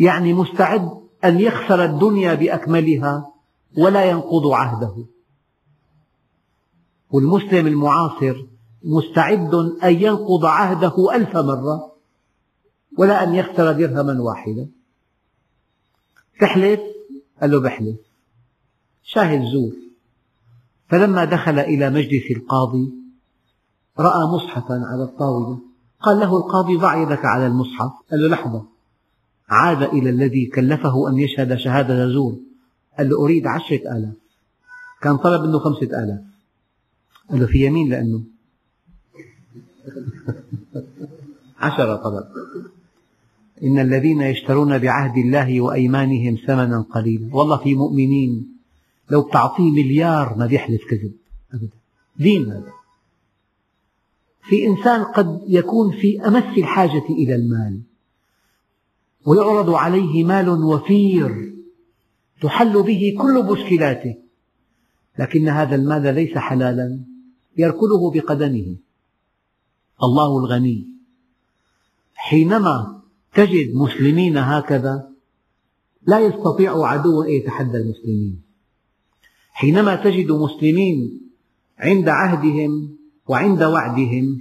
يعني 0.00 0.34
مستعد 0.34 1.01
أن 1.24 1.40
يخسر 1.40 1.84
الدنيا 1.84 2.34
بأكملها 2.34 3.32
ولا 3.78 4.04
ينقض 4.04 4.46
عهده. 4.46 5.04
والمسلم 7.10 7.66
المعاصر 7.66 8.44
مستعد 8.84 9.54
أن 9.84 9.94
ينقض 9.94 10.44
عهده 10.44 11.14
ألف 11.14 11.36
مرة 11.36 11.92
ولا 12.98 13.24
أن 13.24 13.34
يخسر 13.34 13.72
درهما 13.72 14.22
واحدا. 14.22 14.68
تحلف؟ 16.40 16.80
قال 17.40 17.50
له 17.50 17.60
بحلف. 17.60 17.96
شاهد 19.02 19.42
زور. 19.44 19.72
فلما 20.88 21.24
دخل 21.24 21.58
إلى 21.58 21.90
مجلس 21.90 22.36
القاضي 22.36 22.92
رأى 23.98 24.26
مصحفا 24.26 24.74
على 24.74 25.02
الطاولة. 25.02 25.58
قال 26.00 26.20
له 26.20 26.36
القاضي 26.36 26.76
ضع 26.76 27.02
يدك 27.02 27.24
على 27.24 27.46
المصحف. 27.46 27.90
قال 28.10 28.20
له 28.20 28.28
لحظة. 28.28 28.71
عاد 29.52 29.82
إلى 29.82 30.10
الذي 30.10 30.46
كلفه 30.46 31.08
أن 31.08 31.18
يشهد 31.18 31.56
شهادة 31.56 32.08
زور. 32.08 32.38
قال 32.98 33.08
له 33.08 33.24
أريد 33.24 33.46
عشرة 33.46 33.96
آلاف. 33.96 34.14
كان 35.02 35.16
طلب 35.16 35.42
منه 35.42 35.58
خمسة 35.58 35.86
آلاف. 35.86 36.20
قال 37.30 37.40
له 37.40 37.46
في 37.46 37.66
يمين 37.66 37.88
لأنه. 37.90 38.22
عشرة 41.58 41.96
طلب. 41.96 42.24
إن 43.62 43.78
الذين 43.78 44.20
يشترون 44.20 44.78
بعهد 44.78 45.18
الله 45.18 45.60
وأيمانهم 45.60 46.38
ثمنا 46.46 46.84
قليلا. 46.90 47.36
والله 47.36 47.56
في 47.56 47.74
مؤمنين. 47.74 48.56
لو 49.10 49.22
بتعطيه 49.22 49.70
مليار 49.70 50.34
ما 50.38 50.46
بيحلف 50.46 50.82
كذب. 50.90 51.12
أبدا. 51.54 51.68
دين 52.16 52.46
هذا. 52.46 52.72
في 54.42 54.66
إنسان 54.66 55.04
قد 55.04 55.40
يكون 55.48 55.92
في 55.92 56.26
أمس 56.26 56.58
الحاجة 56.58 57.04
إلى 57.10 57.34
المال. 57.34 57.80
ويعرض 59.26 59.70
عليه 59.70 60.24
مال 60.24 60.48
وفير 60.48 61.52
تحل 62.40 62.82
به 62.82 63.16
كل 63.18 63.44
مشكلاته 63.44 64.14
لكن 65.18 65.48
هذا 65.48 65.74
المال 65.74 66.14
ليس 66.14 66.38
حلالا 66.38 67.00
يركله 67.56 68.10
بقدمه. 68.10 68.76
الله 70.02 70.38
الغني. 70.38 70.88
حينما 72.14 73.02
تجد 73.34 73.74
مسلمين 73.74 74.36
هكذا 74.36 75.08
لا 76.06 76.18
يستطيع 76.20 76.86
عدو 76.86 77.22
أن 77.22 77.30
يتحدى 77.30 77.76
المسلمين. 77.76 78.42
حينما 79.52 79.94
تجد 79.96 80.32
مسلمين 80.32 81.20
عند 81.78 82.08
عهدهم 82.08 82.96
وعند 83.28 83.62
وعدهم 83.62 84.38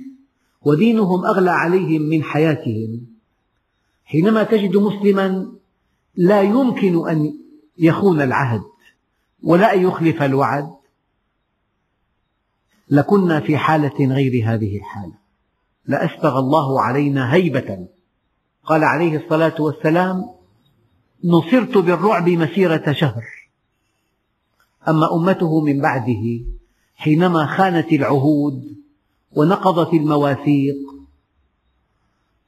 ودينهم 0.65 1.25
أغلى 1.25 1.51
عليهم 1.51 2.01
من 2.01 2.23
حياتهم 2.23 3.10
حينما 4.11 4.43
تجد 4.43 4.77
مسلما 4.77 5.51
لا 6.15 6.41
يمكن 6.41 7.09
أن 7.09 7.33
يخون 7.77 8.21
العهد 8.21 8.61
ولا 9.43 9.73
أن 9.73 9.81
يخلف 9.83 10.21
الوعد 10.21 10.69
لكنا 12.89 13.39
في 13.39 13.57
حالة 13.57 14.13
غير 14.13 14.43
هذه 14.45 14.77
الحالة. 14.77 15.13
لأسبغ 15.85 16.39
الله 16.39 16.81
علينا 16.81 17.33
هيبة. 17.33 17.87
قال 18.63 18.83
عليه 18.83 19.17
الصلاة 19.17 19.61
والسلام 19.61 20.25
نصرت 21.23 21.77
بالرعب 21.77 22.29
مسيرة 22.29 22.91
شهر. 22.91 23.23
أما 24.87 25.15
أمته 25.15 25.61
من 25.61 25.81
بعده 25.81 26.23
حينما 26.95 27.45
خانت 27.45 27.93
العهود 27.93 28.77
ونقضت 29.31 29.93
المواثيق 29.93 31.00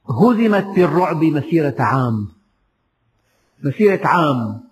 هزمت 0.08 0.64
بالرعب 0.76 1.24
مسيرة 1.24 1.76
عام. 1.78 2.28
مسيرة 3.62 4.06
عام. 4.06 4.64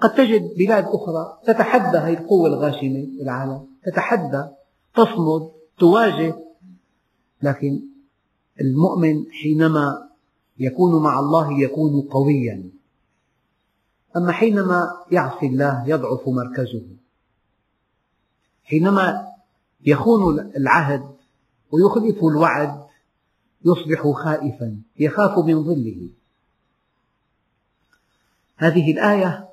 قد 0.00 0.14
تجد 0.14 0.54
بلاد 0.58 0.84
أخرى 0.84 1.38
تتحدى 1.46 1.98
هذه 1.98 2.14
القوة 2.14 2.48
الغاشمة 2.48 3.06
في 3.16 3.22
العالم 3.22 3.66
تتحدى 3.84 4.48
تصمد 4.94 5.50
تواجه. 5.78 6.36
لكن 7.42 7.80
المؤمن 8.60 9.24
حينما 9.42 10.08
يكون 10.58 11.02
مع 11.02 11.18
الله 11.18 11.60
يكون 11.60 12.00
قويا. 12.00 12.70
أما 14.16 14.32
حينما 14.32 14.90
يعصي 15.10 15.46
الله 15.46 15.88
يضعف 15.88 16.28
مركزه. 16.28 16.86
حينما 18.64 19.26
يخون 19.86 20.38
العهد 20.56 21.16
ويخلف 21.72 22.24
الوعد 22.24 22.85
يصبح 23.64 24.12
خائفا 24.24 24.76
يخاف 24.98 25.38
من 25.38 25.64
ظله. 25.64 26.08
هذه 28.56 28.92
الآية 28.92 29.48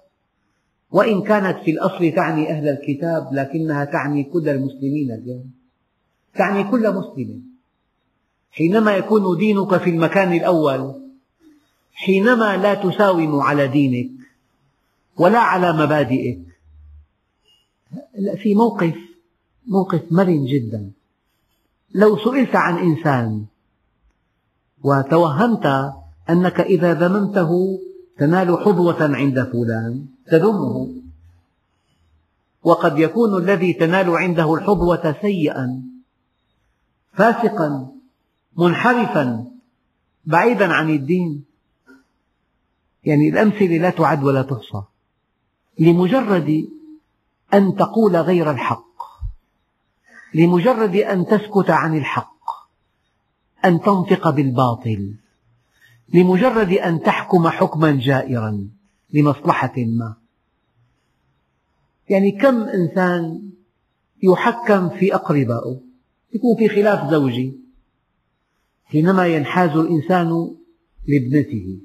وإن 0.92 1.22
كانت 1.22 1.64
في 1.64 1.72
الأصل 1.72 2.12
تعني 2.12 2.50
أهل 2.52 2.68
الكتاب 2.68 3.34
لكنها 3.34 3.86
تعني 3.86 4.24
كل 4.24 4.50
المسلمين 4.50 5.12
اليوم. 5.12 5.52
تعني 6.36 6.64
كل 6.64 6.96
مسلم. 6.96 7.44
حينما 8.52 8.96
يكون 8.96 9.38
دينك 9.38 9.78
في 9.78 9.90
المكان 9.90 10.34
الأول 10.34 11.02
حينما 11.94 12.58
لا 12.58 12.74
تساوم 12.74 13.40
على 13.40 13.68
دينك 13.68 14.12
ولا 15.18 15.40
على 15.40 15.74
مبادئك. 15.74 16.40
في 18.38 18.56
موقف 18.56 18.96
موقف 19.68 20.02
مرن 20.12 20.46
جدا. 20.46 20.92
لو 21.94 22.18
سئلت 22.18 22.56
عن 22.56 22.78
إنسان 22.78 23.46
وتوهمت 24.84 25.94
أنك 26.30 26.60
إذا 26.60 26.94
ذممته 26.94 27.80
تنال 28.18 28.58
حظوة 28.60 29.16
عند 29.16 29.44
فلان 29.44 30.06
تذمه. 30.28 30.90
وقد 32.64 33.00
يكون 33.00 33.44
الذي 33.44 33.74
تنال 33.74 34.10
عنده 34.10 34.54
الحظوة 34.54 35.16
سيئا 35.22 35.82
فاسقا 37.14 37.88
منحرفا 38.58 39.46
بعيدا 40.26 40.74
عن 40.74 40.90
الدين. 40.90 41.44
يعني 43.04 43.30
الأمثلة 43.30 43.78
لا 43.78 43.90
تعد 43.90 44.24
ولا 44.24 44.42
تحصى. 44.42 44.84
لمجرد 45.80 46.70
أن 47.54 47.76
تقول 47.76 48.16
غير 48.16 48.52
الحق 48.52 48.94
لمجرد 50.34 50.96
أن 50.96 51.26
تسكت 51.26 51.70
عن 51.70 51.98
الحق 51.98 52.33
أن 53.66 53.82
تنطق 53.82 54.30
بالباطل 54.30 55.16
لمجرد 56.14 56.72
أن 56.72 57.02
تحكم 57.02 57.48
حكما 57.48 57.92
جائرا 57.92 58.70
لمصلحة 59.14 59.74
ما. 59.78 60.16
يعني 62.10 62.32
كم 62.32 62.64
إنسان 62.64 63.50
يحكم 64.24 64.90
في 64.90 65.16
أقربائه 65.16 65.80
يكون 66.34 66.58
في 66.58 66.70
خلاف 66.70 67.12
زوجي. 67.12 67.60
حينما 68.86 69.28
ينحاز 69.28 69.70
الإنسان 69.78 70.56
لابنته 71.08 71.80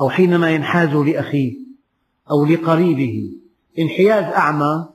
أو 0.00 0.10
حينما 0.10 0.50
ينحاز 0.50 0.88
لأخيه 0.88 1.56
أو 2.30 2.44
لقريبه 2.44 3.36
انحياز 3.78 4.24
أعمى 4.24 4.88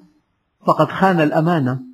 فقد 0.68 0.88
خان 0.88 1.20
الأمانة. 1.20 1.87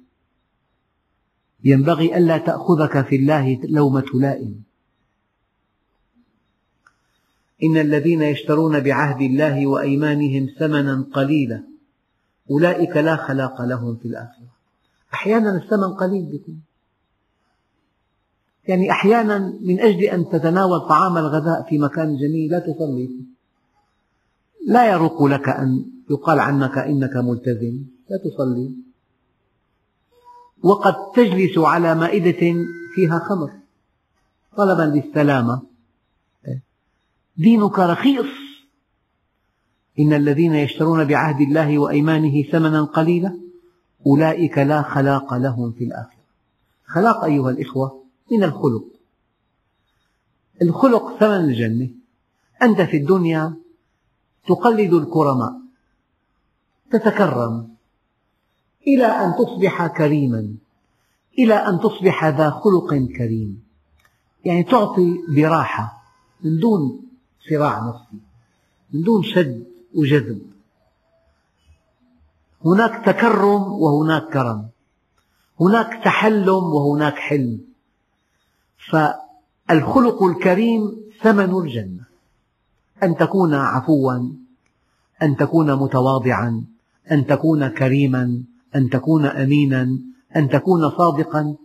ينبغي 1.64 2.18
ألا 2.18 2.38
تأخذك 2.38 3.06
في 3.06 3.16
الله 3.16 3.60
لومة 3.64 4.06
لائم. 4.14 4.64
إن 7.64 7.78
الذين 7.78 8.22
يشترون 8.22 8.80
بعهد 8.80 9.22
الله 9.22 9.68
وأيمانهم 9.68 10.48
ثمنا 10.60 11.06
قليلا 11.14 11.64
أولئك 12.52 12.98
لا 12.98 13.16
خلاق 13.16 13.62
لهم 13.62 13.96
في 13.96 14.08
الآخرة. 14.08 14.48
أحيانا 15.14 15.56
الثمن 15.56 15.94
قليل 15.94 16.26
بكم. 16.26 16.58
يعني 18.68 18.92
أحيانا 18.92 19.60
من 19.62 19.80
أجل 19.80 20.04
أن 20.04 20.30
تتناول 20.30 20.80
طعام 20.80 21.18
الغداء 21.18 21.70
في 21.70 21.78
مكان 21.78 22.18
جميل 22.18 22.52
لا 22.52 22.60
تصلي 22.60 23.10
لا 24.68 24.92
يروق 24.92 25.24
لك 25.24 25.50
أن 25.50 25.86
يقال 26.12 26.40
عنك 26.40 26.78
إنك 26.78 27.16
ملتزم 27.16 27.86
لا 28.10 28.18
تصلي 28.26 28.72
وقد 30.64 31.12
تجلس 31.16 31.58
على 31.58 31.96
مائدة 31.96 32.56
فيها 32.96 33.20
خمر. 33.20 33.52
طلبا 34.58 34.82
للسلامة. 34.82 35.62
دينك 37.38 37.80
رخيص. 37.80 38.26
إن 40.00 40.14
الذين 40.14 40.56
يشترون 40.56 41.06
بعهد 41.06 41.42
الله 41.42 41.78
وأيمانه 41.78 42.44
ثمنا 42.52 42.84
قليلا 42.84 43.40
أولئك 44.06 44.58
لا 44.58 44.82
خلاق 44.82 45.34
لهم 45.34 45.72
في 45.72 45.84
الآخرة. 45.84 46.24
خلاق 46.86 47.24
أيها 47.24 47.50
الإخوة 47.50 48.04
من 48.32 48.44
الخلق. 48.44 48.84
الخلق 50.62 51.18
ثمن 51.20 51.46
الجنة. 51.50 51.90
أنت 52.62 52.82
في 52.82 52.98
الدنيا 52.98 53.54
تقلد 54.48 54.94
الكرماء. 54.94 55.54
تتكرم. 56.92 57.73
إلى 58.88 59.06
أن 59.06 59.34
تصبح 59.36 59.88
كريما. 59.88 60.56
إلى 61.40 61.54
أن 61.54 61.80
تصبح 61.80 62.26
ذا 62.26 62.50
خلق 62.50 62.94
كريم. 63.18 63.64
يعني 64.46 64.64
تعطي 64.64 65.20
براحة 65.36 66.04
من 66.44 66.60
دون 66.60 67.02
صراع 67.50 67.88
نفسي 67.88 68.18
من 68.94 69.02
دون 69.02 69.24
شد 69.24 69.66
وجذب. 69.96 70.42
هناك 72.66 73.06
تكرم 73.06 73.62
وهناك 73.74 74.30
كرم. 74.34 74.70
هناك 75.62 76.04
تحلم 76.04 76.64
وهناك 76.64 77.16
حلم. 77.16 77.62
فالخلق 78.90 80.24
الكريم 80.24 80.82
ثمن 81.22 81.58
الجنة. 81.58 82.04
أن 83.04 83.18
تكون 83.18 83.54
عفوا 83.54 84.30
أن 85.22 85.38
تكون 85.38 85.76
متواضعا 85.76 86.64
أن 87.12 87.26
تكون 87.26 87.68
كريما. 87.68 88.44
أن 88.76 88.90
تكون 88.90 89.26
أمينا 89.26 90.00
أن 90.36 90.50
تكون 90.50 90.90
صادقا 90.90 91.56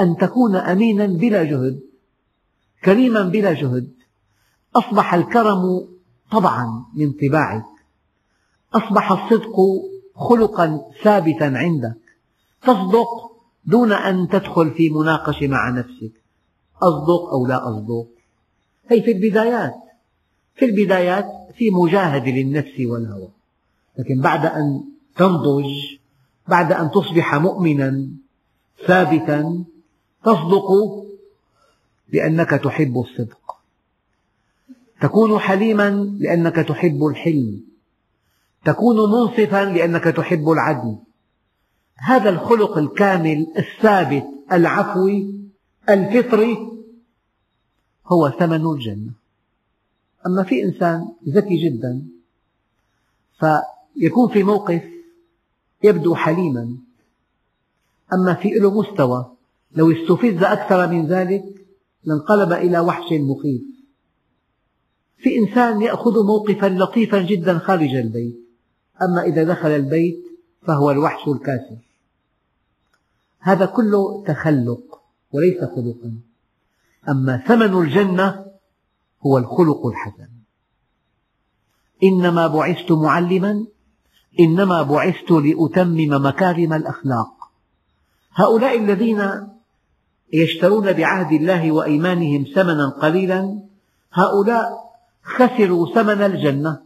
أن 0.00 0.16
تكون 0.16 0.56
أمينا 0.56 1.06
بلا 1.06 1.44
جهد 1.44 1.80
كريما 2.84 3.22
بلا 3.22 3.52
جهد. 3.52 3.92
أصبح 4.76 5.14
الكرم 5.14 5.88
طبعا 6.30 6.84
من 6.94 7.12
طباعك. 7.12 7.64
أصبح 8.74 9.12
الصدق 9.12 9.56
خلقا 10.14 10.80
ثابتا 11.02 11.44
عندك. 11.44 12.00
تصدق 12.62 13.08
دون 13.64 13.92
أن 13.92 14.28
تدخل 14.28 14.70
في 14.70 14.90
مناقشة 14.90 15.48
مع 15.48 15.70
نفسك. 15.70 16.12
أصدق 16.82 17.24
أو 17.32 17.46
لا 17.46 17.68
أصدق. 17.68 18.06
هي 18.88 19.02
في 19.02 19.12
البدايات. 19.12 19.74
في 20.54 20.64
البدايات 20.64 21.26
في 21.54 21.70
مجاهدة 21.70 22.30
للنفس 22.30 22.80
والهوى. 22.80 23.28
لكن 23.98 24.20
بعد 24.20 24.46
أن 24.46 24.84
تنضج 25.16 25.96
بعد 26.48 26.72
أن 26.72 26.90
تصبح 26.90 27.34
مؤمنا 27.34 28.08
ثابتا 28.86 29.64
تصدق 30.24 30.68
لأنك 32.12 32.50
تحب 32.50 32.98
الصدق. 32.98 33.56
تكون 35.00 35.38
حليما 35.38 35.90
لأنك 36.20 36.56
تحب 36.56 37.04
الحلم. 37.04 37.60
تكون 38.64 38.96
منصفا 39.10 39.64
لأنك 39.64 40.04
تحب 40.04 40.48
العدل. 40.48 40.96
هذا 41.96 42.30
الخلق 42.30 42.78
الكامل 42.78 43.46
الثابت 43.58 44.26
العفوي 44.52 45.34
الفطري 45.88 46.56
هو 48.06 48.30
ثمن 48.30 48.66
الجنة. 48.66 49.12
أما 50.26 50.42
في 50.42 50.64
إنسان 50.64 51.08
ذكي 51.28 51.56
جدا 51.56 52.02
فيكون 53.38 54.28
في 54.32 54.42
موقف 54.42 54.95
يبدو 55.86 56.14
حليما. 56.14 56.76
أما 58.12 58.34
في 58.34 58.48
له 58.48 58.80
مستوى 58.80 59.32
لو 59.72 59.92
استفز 59.92 60.42
أكثر 60.42 60.86
من 60.86 61.06
ذلك 61.06 61.44
لانقلب 62.04 62.52
إلى 62.52 62.78
وحش 62.78 63.12
مخيف. 63.12 63.62
في 65.18 65.38
إنسان 65.38 65.82
يأخذ 65.82 66.26
موقفا 66.26 66.66
لطيفا 66.66 67.22
جدا 67.22 67.58
خارج 67.58 67.94
البيت 67.94 68.36
أما 69.02 69.22
إذا 69.22 69.44
دخل 69.44 69.68
البيت 69.68 70.24
فهو 70.62 70.90
الوحش 70.90 71.28
الكاسر 71.28 71.76
هذا 73.38 73.66
كله 73.66 74.24
تخلق 74.26 75.00
وليس 75.32 75.60
خلقا. 75.60 76.18
أما 77.08 77.36
ثمن 77.36 77.82
الجنة 77.82 78.46
هو 79.26 79.38
الخلق 79.38 79.86
الحسن. 79.86 80.28
إنما 82.02 82.46
بعثت 82.46 82.92
معلما 82.92 83.66
إنما 84.40 84.82
بعثت 84.82 85.30
لأتمم 85.30 86.26
مكارم 86.26 86.72
الأخلاق. 86.72 87.32
هؤلاء 88.34 88.78
الذين 88.78 89.48
يشترون 90.32 90.92
بعهد 90.92 91.32
الله 91.32 91.72
وأيمانهم 91.72 92.44
ثمنا 92.54 92.88
قليلا 92.88 93.62
هؤلاء 94.12 94.92
خسروا 95.22 95.94
ثمن 95.94 96.22
الجنة. 96.22 96.80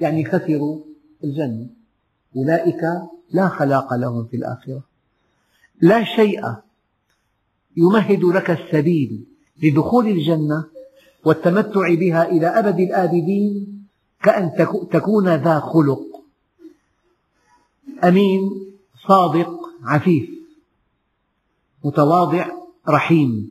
يعني 0.00 0.24
خسروا 0.24 0.78
الجنة. 1.24 1.66
أولئك 2.36 2.82
لا 3.30 3.48
خلاق 3.48 3.94
لهم 3.94 4.24
في 4.24 4.36
الآخرة. 4.36 4.82
لا 5.80 6.04
شيء 6.04 6.40
يمهد 7.76 8.24
لك 8.24 8.50
السبيل 8.50 9.24
لدخول 9.62 10.08
الجنة 10.08 10.64
والتمتع 11.24 11.94
بها 11.94 12.28
إلى 12.28 12.46
أبد 12.46 12.80
الآبدين 12.80 13.86
كأن 14.22 14.52
تكون 14.92 15.28
ذا 15.28 15.60
خلق. 15.60 16.11
أمين 18.04 18.72
صادق 19.08 19.60
عفيف 19.84 20.30
متواضع 21.84 22.46
رحيم. 22.88 23.50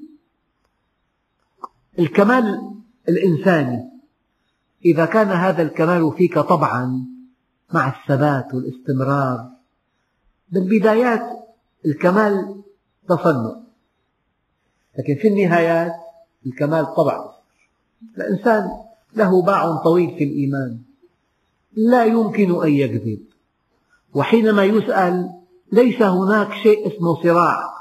الكمال 1.99 2.71
الإنساني. 3.09 3.91
إذا 4.85 5.05
كان 5.05 5.27
هذا 5.27 5.61
الكمال 5.61 6.13
فيك 6.17 6.39
طبعا 6.39 7.05
مع 7.73 7.99
الثبات 7.99 8.53
والاستمرار. 8.53 9.49
بالبدايات 10.49 11.21
الكمال 11.85 12.63
تصنع. 13.09 13.55
لكن 14.99 15.15
في 15.21 15.27
النهايات 15.27 15.93
الكمال 16.45 16.93
طبع 16.95 17.31
الإنسان 18.17 18.69
له 19.15 19.41
باع 19.41 19.75
طويل 19.83 20.17
في 20.17 20.23
الإيمان. 20.23 20.81
لا 21.73 22.05
يمكن 22.05 22.63
أن 22.63 22.71
يكذب. 22.71 23.30
وحينما 24.13 24.63
يسأل 24.63 25.41
ليس 25.71 26.01
هناك 26.01 26.53
شيء 26.53 26.87
اسمه 26.87 27.23
صراع. 27.23 27.71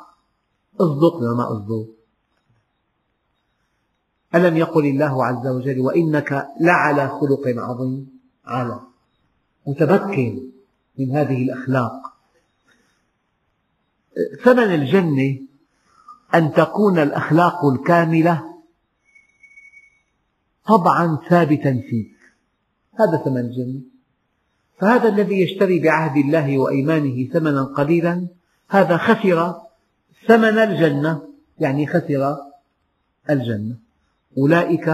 اصدق 0.80 1.20
ما 1.36 1.52
اصدق. 1.52 1.86
ألم 4.34 4.56
يقل 4.56 4.86
الله 4.86 5.26
عز 5.26 5.46
وجل 5.46 5.80
وإنك 5.80 6.48
لعلى 6.60 7.08
خلق 7.08 7.42
عظيم؟ 7.46 8.20
على. 8.44 8.80
متمكن 9.66 10.50
من 10.98 11.16
هذه 11.16 11.42
الأخلاق. 11.42 11.92
ثمن 14.44 14.74
الجنة 14.74 15.38
أن 16.34 16.52
تكون 16.52 16.98
الأخلاق 16.98 17.64
الكاملة 17.64 18.54
طبعا 20.66 21.18
ثابتا 21.28 21.72
فيك. 21.90 22.16
هذا 23.00 23.16
ثمن 23.24 23.40
الجنة. 23.40 23.89
فهذا 24.80 25.08
الذي 25.08 25.40
يشتري 25.40 25.78
بعهد 25.78 26.16
الله 26.16 26.58
وأيمانه 26.58 27.28
ثمنا 27.32 27.62
قليلا 27.62 28.26
هذا 28.68 28.96
خسر 28.96 29.54
ثمن 30.28 30.58
الجنة 30.58 31.22
يعني 31.58 31.86
خسر 31.86 32.36
الجنة. 33.30 33.76
أولئك 34.38 34.88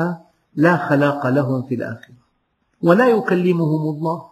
لا 0.57 0.89
خلاق 0.89 1.27
لهم 1.27 1.63
في 1.63 1.75
الآخرة 1.75 2.15
ولا 2.83 3.09
يكلمهم 3.09 3.97
الله. 3.97 4.23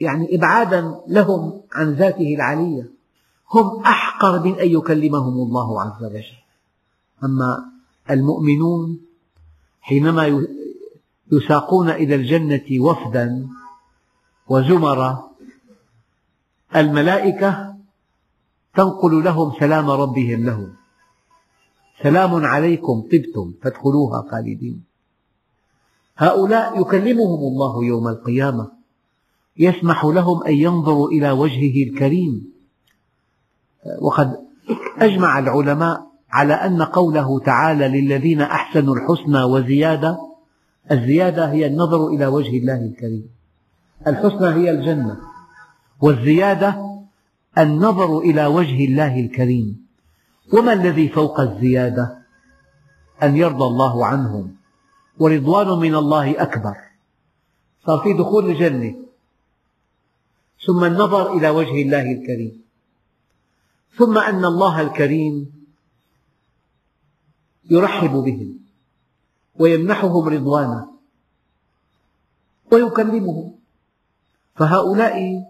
يعني 0.00 0.36
إبعادا 0.36 1.00
لهم 1.08 1.60
عن 1.72 1.92
ذاته 1.92 2.34
العلية. 2.34 2.90
هم 3.50 3.82
أحقر 3.82 4.44
من 4.44 4.54
أن 4.58 4.68
يكلمهم 4.68 5.34
الله 5.34 5.82
عز 5.82 6.04
وجل. 6.04 6.24
أما 7.24 7.64
المؤمنون 8.10 9.00
حينما 9.80 10.44
يساقون 11.32 11.90
إلى 11.90 12.14
الجنة 12.14 12.80
وفدا 12.80 13.46
وزمرا 14.48 15.30
الملائكة 16.76 17.74
تنقل 18.74 19.24
لهم 19.24 19.52
سلام 19.60 19.90
ربهم 19.90 20.44
لهم. 20.44 20.72
سلام 22.02 22.44
عليكم 22.44 23.00
طبتم 23.00 23.54
فادخلوها 23.62 24.24
خالدين. 24.30 24.84
هؤلاء 26.16 26.80
يكلمهم 26.80 27.38
الله 27.38 27.84
يوم 27.84 28.08
القيامة. 28.08 28.72
يسمح 29.56 30.04
لهم 30.04 30.44
أن 30.44 30.52
ينظروا 30.52 31.08
إلى 31.08 31.30
وجهه 31.30 31.90
الكريم. 31.90 32.52
وقد 34.00 34.36
أجمع 34.98 35.38
العلماء 35.38 36.06
على 36.30 36.54
أن 36.54 36.82
قوله 36.82 37.38
تعالى 37.38 37.88
للذين 37.88 38.40
أحسنوا 38.40 38.96
الحسنى 38.96 39.42
وزيادة 39.42 40.18
الزيادة 40.90 41.52
هي 41.52 41.66
النظر 41.66 42.06
إلى 42.06 42.26
وجه 42.26 42.58
الله 42.58 42.84
الكريم. 42.84 43.30
الحسنى 44.06 44.48
هي 44.48 44.70
الجنة 44.70 45.16
والزيادة 46.00 47.00
النظر 47.58 48.18
إلى 48.18 48.46
وجه 48.46 48.84
الله 48.84 49.20
الكريم. 49.20 49.86
وما 50.52 50.72
الذي 50.72 51.08
فوق 51.08 51.40
الزيادة؟ 51.40 52.18
أن 53.22 53.36
يرضى 53.36 53.64
الله 53.64 54.06
عنهم 54.06 54.56
ورضوان 55.18 55.68
من 55.78 55.94
الله 55.94 56.42
أكبر. 56.42 56.76
صار 57.86 57.98
في 57.98 58.12
دخول 58.12 58.50
الجنة 58.50 58.94
ثم 60.66 60.84
النظر 60.84 61.32
إلى 61.32 61.48
وجه 61.50 61.82
الله 61.82 62.12
الكريم. 62.12 62.64
ثم 63.96 64.18
أن 64.18 64.44
الله 64.44 64.80
الكريم 64.80 65.52
يرحب 67.70 68.10
بهم 68.10 68.58
ويمنحهم 69.54 70.28
رضوانه 70.28 70.88
ويكلمهم. 72.72 73.63
فهؤلاء 74.54 75.44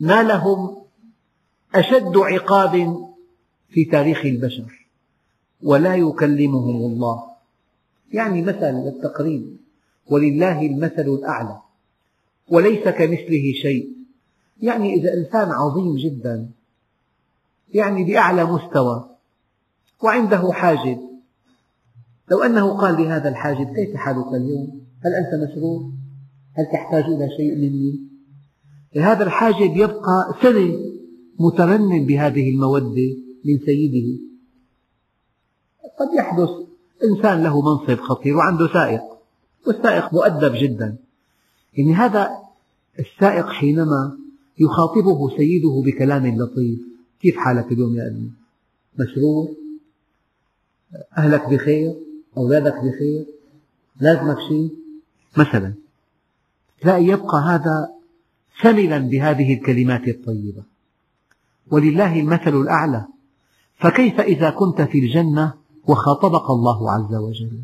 نالهم 0.00 0.76
أشد 1.74 2.16
عقاب 2.16 3.04
في 3.68 3.84
تاريخ 3.84 4.24
البشر 4.24 4.88
ولا 5.62 5.94
يكلمهم 5.94 6.92
الله 6.92 7.24
يعني 8.12 8.42
مثل 8.42 8.64
للتقريب 8.64 9.56
ولله 10.10 10.66
المثل 10.66 11.08
الأعلى 11.08 11.60
وليس 12.48 12.88
كمثله 12.88 13.52
شيء 13.62 13.88
يعني 14.62 14.94
إذا 14.94 15.14
إنسان 15.14 15.50
عظيم 15.50 15.96
جدا 15.96 16.50
يعني 17.74 18.04
بأعلى 18.04 18.44
مستوى 18.44 19.10
وعنده 20.02 20.52
حاجب 20.52 21.00
لو 22.30 22.42
أنه 22.42 22.78
قال 22.78 23.02
لهذا 23.02 23.28
الحاجب 23.28 23.74
كيف 23.74 23.96
حالك 23.96 24.26
اليوم؟ 24.26 24.80
هل 25.04 25.14
أنت 25.14 25.50
مسرور؟ 25.50 25.90
هل 26.54 26.66
تحتاج 26.72 27.04
إلى 27.04 27.28
شيء 27.36 27.54
مني؟ 27.54 28.13
هذا 28.96 29.24
الحاجب 29.24 29.76
يبقى 29.76 30.34
سنة 30.42 30.78
مترنم 31.38 32.06
بهذه 32.06 32.50
المودة 32.50 33.16
من 33.44 33.58
سيده. 33.66 34.20
قد 36.00 36.14
يحدث 36.18 36.48
إنسان 37.04 37.42
له 37.42 37.62
منصب 37.62 38.00
خطير 38.00 38.36
وعنده 38.36 38.72
سائق 38.72 39.02
والسائق 39.66 40.14
مؤدب 40.14 40.52
جدا. 40.54 40.96
يعني 41.78 41.94
هذا 41.94 42.30
السائق 42.98 43.46
حينما 43.46 44.18
يخاطبه 44.58 45.36
سيده 45.36 45.82
بكلام 45.86 46.26
لطيف 46.26 46.78
كيف 47.20 47.36
حالك 47.36 47.72
اليوم 47.72 47.96
يا 47.96 48.06
ابني 48.06 48.30
مسرور 48.98 49.48
أهلك 51.18 51.48
بخير؟ 51.48 51.94
أولادك 52.36 52.74
بخير؟ 52.74 53.26
لازمك 54.00 54.36
شيء؟ 54.48 54.70
مثلا. 55.36 55.74
لا 56.84 56.98
يبقى 56.98 57.38
هذا 57.38 57.93
ثملا 58.62 58.98
بهذه 58.98 59.54
الكلمات 59.54 60.08
الطيبة. 60.08 60.62
ولله 61.70 62.20
المثل 62.20 62.60
الأعلى. 62.60 63.06
فكيف 63.76 64.20
إذا 64.20 64.50
كنت 64.50 64.82
في 64.82 64.98
الجنة 64.98 65.54
وخاطبك 65.86 66.50
الله 66.50 66.90
عز 66.90 67.14
وجل؟ 67.14 67.60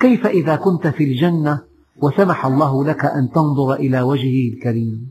كيف 0.00 0.26
إذا 0.26 0.56
كنت 0.56 0.86
في 0.86 1.04
الجنة 1.04 1.62
وسمح 2.02 2.46
الله 2.46 2.84
لك 2.84 3.04
أن 3.04 3.30
تنظر 3.30 3.74
إلى 3.74 4.00
وجهه 4.00 4.54
الكريم؟ 4.54 5.08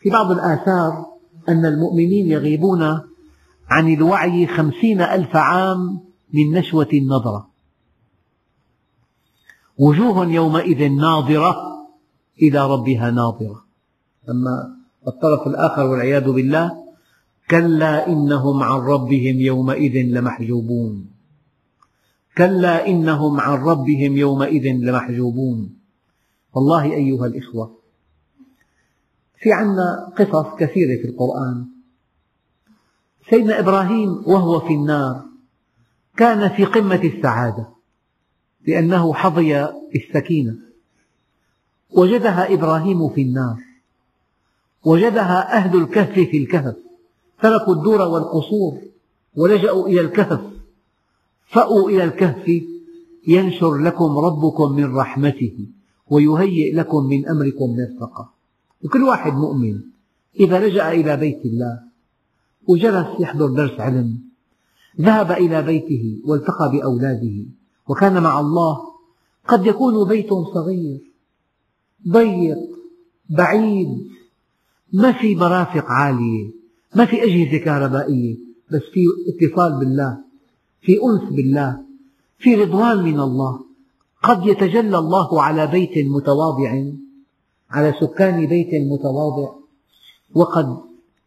في 0.00 0.10
بعض 0.10 0.30
الآثار 0.30 1.06
أن 1.48 1.66
المؤمنين 1.66 2.26
يغيبون 2.26 2.82
عن 3.70 3.94
الوعي 3.94 4.46
خمسين 4.46 5.00
ألف 5.00 5.36
عام 5.36 6.00
من 6.32 6.50
نشوة 6.52 6.88
النظرة. 6.92 7.48
وجوه 9.78 10.26
يومئذ 10.26 10.88
ناظرة 10.88 11.71
إلى 12.42 12.66
ربها 12.66 13.10
ناظرة. 13.10 13.64
أما 14.30 14.76
الطرف 15.08 15.46
الآخر 15.46 15.86
والعياذ 15.86 16.30
بالله 16.30 16.82
كلا 17.50 18.06
إنهم 18.06 18.62
عن 18.62 18.80
ربهم 18.80 19.40
يومئذ 19.40 20.06
لمحجوبون. 20.06 21.10
كلا 22.38 22.86
إنهم 22.86 23.40
عن 23.40 23.58
ربهم 23.58 24.16
يومئذ 24.16 24.66
لمحجوبون. 24.66 25.76
والله 26.54 26.84
أيها 26.84 27.26
الإخوة 27.26 27.78
في 29.40 29.52
عنا 29.52 30.12
قصص 30.18 30.54
كثيرة 30.58 31.02
في 31.02 31.08
القرآن. 31.08 31.66
سيدنا 33.30 33.58
إبراهيم 33.58 34.22
وهو 34.26 34.60
في 34.60 34.74
النار 34.74 35.24
كان 36.16 36.48
في 36.48 36.64
قمة 36.64 37.02
السعادة 37.04 37.68
لأنه 38.66 39.14
حظي 39.14 39.64
السكينة. 39.94 40.71
وجدها 41.96 42.54
إبراهيم 42.54 43.08
في 43.08 43.22
النار. 43.22 43.56
وجدها 44.84 45.56
أهل 45.56 45.78
الكهف 45.78 46.12
في 46.12 46.36
الكهف. 46.36 46.76
تركوا 47.42 47.74
الدور 47.74 48.00
والقصور 48.02 48.78
ولجأوا 49.36 49.88
إلى 49.88 50.00
الكهف. 50.00 50.40
فأووا 51.46 51.90
إلى 51.90 52.04
الكهف. 52.04 52.62
ينشر 53.26 53.76
لكم 53.76 54.18
ربكم 54.18 54.72
من 54.72 54.96
رحمته 54.96 55.66
ويهيئ 56.10 56.74
لكم 56.74 57.04
من 57.04 57.28
أمركم 57.28 57.76
مرفقا 57.76 58.28
وكل 58.84 59.02
واحد 59.02 59.32
مؤمن. 59.32 59.80
إذا 60.40 60.66
لجأ 60.66 60.92
إلى 60.92 61.16
بيت 61.16 61.44
الله 61.44 61.80
وجلس 62.66 63.06
يحضر 63.20 63.48
درس 63.48 63.80
علم. 63.80 64.18
ذهب 65.00 65.32
إلى 65.32 65.62
بيته 65.62 66.22
والتقى 66.26 66.70
بأولاده. 66.72 67.46
وكان 67.88 68.22
مع 68.22 68.40
الله. 68.40 68.78
قد 69.48 69.66
يكون 69.66 70.08
بيت 70.08 70.30
صغير. 70.54 71.11
ضيق 72.08 72.58
بعيد. 73.30 74.12
ما 74.92 75.12
في 75.12 75.34
مرافق 75.34 75.84
عالية 75.84 76.50
ما 76.94 77.04
في 77.04 77.24
أجهزة 77.24 77.58
كهربائية 77.58 78.36
بس 78.70 78.80
في 78.80 79.00
اتصال 79.28 79.78
بالله 79.78 80.18
في 80.80 80.92
أنس 80.92 81.32
بالله 81.32 81.82
في 82.38 82.54
رضوان 82.54 83.02
من 83.02 83.20
الله. 83.20 83.60
قد 84.22 84.46
يتجلى 84.46 84.98
الله 84.98 85.42
على 85.42 85.66
بيت 85.66 86.06
متواضع 86.06 86.84
على 87.70 87.94
سكان 88.00 88.46
بيت 88.46 88.68
متواضع 88.74 89.52
وقد 90.34 90.78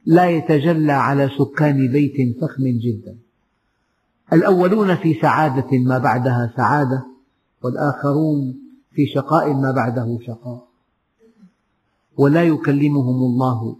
لا 0.05 0.29
يتجلى 0.29 0.91
على 0.91 1.29
سكان 1.39 1.87
بيت 1.91 2.37
فخم 2.41 2.63
جدا. 2.63 3.15
الأولون 4.33 4.95
في 4.95 5.13
سعادة 5.21 5.77
ما 5.77 5.97
بعدها 5.97 6.53
سعادة 6.57 7.05
والآخرون 7.63 8.64
في 8.95 9.07
شقاء 9.07 9.53
ما 9.53 9.71
بعده 9.71 10.19
شقاء. 10.27 10.67
ولا 12.17 12.43
يكلمهم 12.43 13.15
الله 13.15 13.77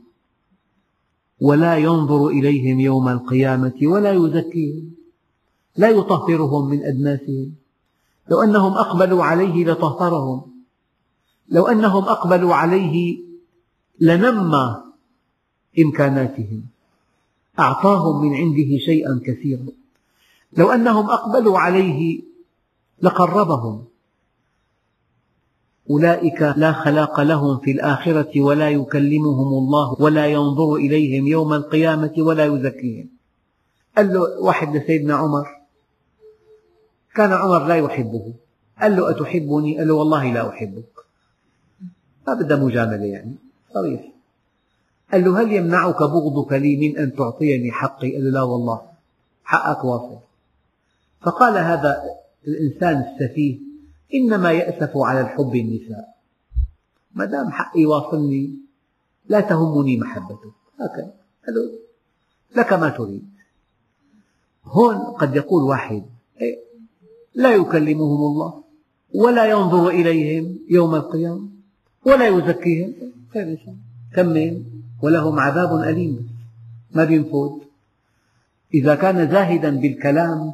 ولا 1.42 1.78
ينظر 1.78 2.28
إليهم 2.28 2.80
يوم 2.80 3.10
القيامة 3.10 3.74
ولا 3.84 4.12
يزكيهم 4.12 4.92
لا 5.78 5.90
يطهرهم 5.90 6.70
من 6.70 6.84
أدناسهم 6.84 7.56
لو 8.32 8.42
أنهم 8.42 8.74
أقبلوا 8.74 9.24
عليه 9.24 9.66
لطهرهم. 9.66 10.42
لو 11.50 11.68
أنهم 11.68 12.04
أقبلوا 12.04 12.56
عليه 12.56 13.20
لنمى 14.00 14.84
إمكاناتهم. 15.80 16.66
أعطاهم 17.60 18.22
من 18.22 18.36
عنده 18.36 18.78
شيئا 18.86 19.22
كثيرا. 19.26 19.68
لو 20.58 20.72
أنهم 20.72 21.10
أقبلوا 21.10 21.60
عليه 21.60 22.22
لقربهم. 23.02 23.86
أولئك 25.90 26.42
لا 26.42 26.72
خلاق 26.72 27.20
لهم 27.20 27.60
في 27.60 27.72
الآخرة 27.72 28.42
ولا 28.42 28.70
يكلمهم 28.70 29.48
الله 29.48 29.96
ولا 30.00 30.26
ينظر 30.26 30.76
إليهم 30.76 31.28
يوم 31.28 31.54
القيامة 31.54 32.14
ولا 32.18 32.46
يزكيهم. 32.46 33.10
قال 33.98 34.14
له 34.14 34.40
واحد 34.40 34.76
لسيدنا 34.76 35.16
عمر 35.16 35.48
كان 37.16 37.32
عمر 37.32 37.68
لا 37.68 37.76
يحبه. 37.76 38.34
قال 38.82 38.96
له 38.96 39.10
أتحبني؟ 39.10 39.78
قال 39.78 39.88
له 39.88 39.94
والله 39.94 40.34
لا 40.34 40.50
أحبك. 40.50 40.94
ما 42.28 42.34
بدها 42.34 42.58
مجاملة 42.58 43.06
يعني 43.06 43.36
صريح. 43.74 44.02
قال 45.12 45.24
له 45.24 45.42
هل 45.42 45.54
يمنعك 45.54 46.00
بغضك 46.04 46.54
لي 46.54 46.78
من 46.78 46.98
أن 46.98 47.16
تعطيني 47.16 47.72
حقي؟ 47.72 48.14
قال 48.14 48.24
له 48.24 48.32
لا 48.32 48.42
والله 48.42 48.82
حقك 49.44 49.84
واصل 49.84 50.18
فقال 51.22 51.58
هذا 51.58 52.04
الإنسان 52.48 53.04
السفيه 53.04 53.65
إنما 54.14 54.52
يأسف 54.52 54.98
على 54.98 55.22
الحب 55.22 55.56
النساء. 55.56 56.16
ما 57.14 57.26
دام 57.26 57.52
حقي 57.52 57.86
واصلني 57.86 58.56
لا 59.30 59.42
تهمني 59.42 59.98
محبتك. 59.98 60.54
هكذا. 60.82 61.14
لك 62.56 62.74
ما 62.74 62.90
تريد. 62.90 63.30
هون 64.66 64.98
قد 64.98 65.36
يقول 65.36 65.64
واحد 65.64 66.04
إيه، 66.42 66.60
لا 67.36 67.56
يكلمهم 67.56 68.22
الله 68.26 68.64
ولا 69.16 69.46
ينظر 69.46 69.90
إليهم 69.90 70.60
يوم 70.70 70.96
القيامة 70.96 71.50
ولا 72.06 72.28
يزكيهم. 72.28 72.94
كمل. 74.16 74.64
ولهم 75.02 75.40
عذاب 75.40 75.82
أليم. 75.82 76.30
ما 76.92 77.04
بينفذ 77.04 77.52
إذا 78.74 78.96
كان 78.96 79.32
زاهدا 79.32 79.70
بالكلام 79.70 80.54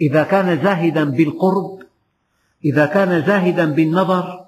إذا 0.00 0.22
كان 0.22 0.64
زاهدا 0.64 1.04
بالقرب 1.04 1.78
إذا 2.64 2.86
كان 2.86 3.26
زاهدا 3.26 3.64
بالنظر 3.64 4.46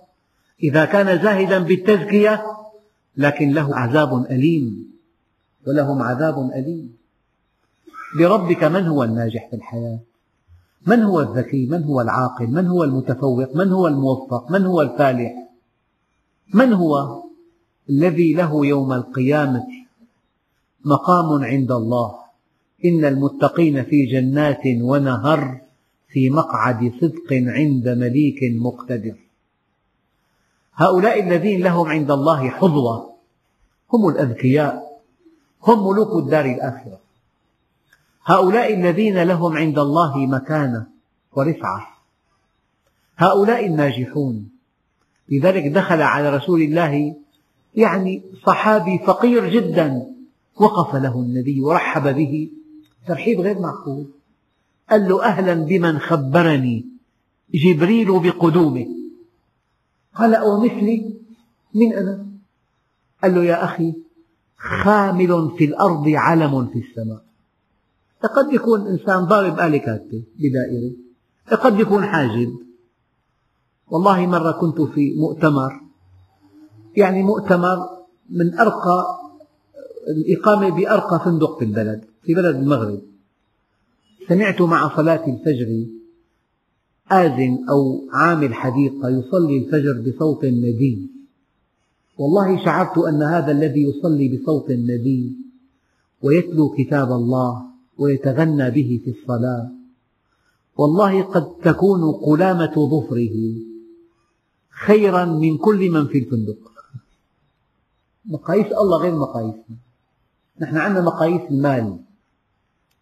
إذا 0.62 0.84
كان 0.84 1.22
زاهدا 1.22 1.58
بالتزكية 1.58 2.42
لكن 3.16 3.50
له 3.50 3.76
عذاب 3.76 4.26
أليم 4.30 4.90
ولهم 5.66 6.02
عذاب 6.02 6.50
أليم. 6.54 6.96
بربك 8.18 8.64
من 8.64 8.86
هو 8.86 9.04
الناجح 9.04 9.48
في 9.50 9.56
الحياة؟ 9.56 9.98
من 10.86 11.02
هو 11.02 11.20
الذكي؟ 11.20 11.66
من 11.66 11.84
هو 11.84 12.00
العاقل؟ 12.00 12.46
من 12.46 12.66
هو 12.66 12.84
المتفوق؟ 12.84 13.56
من 13.56 13.72
هو 13.72 13.86
الموفق؟ 13.86 14.50
من 14.50 14.66
هو 14.66 14.82
الفالح؟ 14.82 15.32
من 16.54 16.72
هو 16.72 17.22
الذي 17.90 18.32
له 18.32 18.66
يوم 18.66 18.92
القيامة 18.92 19.66
مقام 20.84 21.44
عند 21.44 21.72
الله؟ 21.72 22.14
إن 22.84 23.04
المتقين 23.04 23.84
في 23.84 24.06
جنات 24.06 24.62
ونهر. 24.66 25.60
في 26.10 26.30
مقعد 26.30 26.92
صدق 27.00 27.32
عند 27.32 27.88
مليك 27.88 28.38
مقتدر. 28.42 29.14
هؤلاء 30.74 31.20
الذين 31.22 31.60
لهم 31.60 31.86
عند 31.86 32.10
الله 32.10 32.48
حظوة 32.48 33.14
هم 33.92 34.08
الأذكياء 34.08 35.00
هم 35.62 35.88
ملوك 35.88 36.24
الدار 36.24 36.44
الآخرة. 36.44 37.00
هؤلاء 38.24 38.74
الذين 38.74 39.22
لهم 39.22 39.56
عند 39.56 39.78
الله 39.78 40.26
مكانة 40.26 40.86
ورفعة. 41.32 41.86
هؤلاء 43.16 43.66
الناجحون. 43.66 44.50
لذلك 45.28 45.66
دخل 45.66 46.02
على 46.02 46.36
رسول 46.36 46.62
الله 46.62 47.16
يعني 47.74 48.22
صحابي 48.46 48.98
فقير 48.98 49.50
جدا 49.50 50.06
وقف 50.56 50.94
له 50.94 51.20
النبي 51.20 51.60
ورحب 51.60 52.14
به. 52.16 52.50
ترحيب 53.06 53.40
غير 53.40 53.58
معقول. 53.58 54.19
قال 54.90 55.08
له 55.08 55.24
أهلا 55.24 55.54
بمن 55.54 55.98
خبرني؟ 55.98 56.86
جبريل 57.54 58.20
بقدومه. 58.20 58.86
قال 60.14 60.34
أو 60.34 60.60
مثلي؟ 60.60 61.14
من 61.74 61.92
أنا؟ 61.92 62.26
قال 63.22 63.34
له 63.34 63.44
يا 63.44 63.64
أخي 63.64 63.94
خامل 64.56 65.50
في 65.58 65.64
الأرض 65.64 66.08
علم 66.08 66.66
في 66.66 66.78
السماء. 66.78 67.24
قد 68.36 68.52
يكون 68.52 68.86
إنسان 68.86 69.24
ضارب 69.24 69.60
آلة 69.60 69.78
كاتبة 69.78 70.22
بدائرة. 70.38 70.92
قد 71.62 71.80
يكون 71.80 72.06
حاجب. 72.06 72.52
والله 73.86 74.26
مرة 74.26 74.52
كنت 74.52 74.80
في 74.80 75.14
مؤتمر. 75.14 75.80
يعني 76.96 77.22
مؤتمر 77.22 77.78
من 78.30 78.58
أرقى 78.58 79.20
الإقامة 80.08 80.70
بأرقى 80.70 81.20
فندق 81.24 81.58
في 81.58 81.64
البلد 81.64 82.04
في 82.22 82.34
بلد 82.34 82.56
المغرب. 82.56 83.09
سمعت 84.28 84.62
مع 84.62 84.96
صلاة 84.96 85.24
الفجر 85.26 85.86
آذن 87.12 87.58
أو 87.70 88.08
عامل 88.12 88.54
حديقة 88.54 89.08
يصلي 89.08 89.58
الفجر 89.58 90.10
بصوت 90.10 90.44
ندي 90.44 91.10
والله 92.18 92.64
شعرت 92.64 92.98
أن 92.98 93.22
هذا 93.22 93.52
الذي 93.52 93.82
يصلي 93.82 94.38
بصوت 94.38 94.70
ندي 94.70 95.32
ويتلو 96.22 96.68
كتاب 96.68 97.12
الله 97.12 97.70
ويتغنى 97.98 98.70
به 98.70 99.00
في 99.04 99.10
الصلاة. 99.10 99.70
والله 100.76 101.22
قد 101.22 101.56
تكون 101.62 102.12
قلامة 102.12 102.74
ظفره 102.74 103.36
خيرا 104.86 105.24
من 105.24 105.58
كل 105.58 105.90
من 105.90 106.06
في 106.06 106.18
الفندق. 106.18 106.58
مقاييس 108.24 108.66
الله 108.66 109.02
غير 109.02 109.14
مقاييسنا 109.14 109.76
نحن 110.60 110.76
عندنا 110.76 111.04
مقاييس 111.04 111.42
المال. 111.50 111.98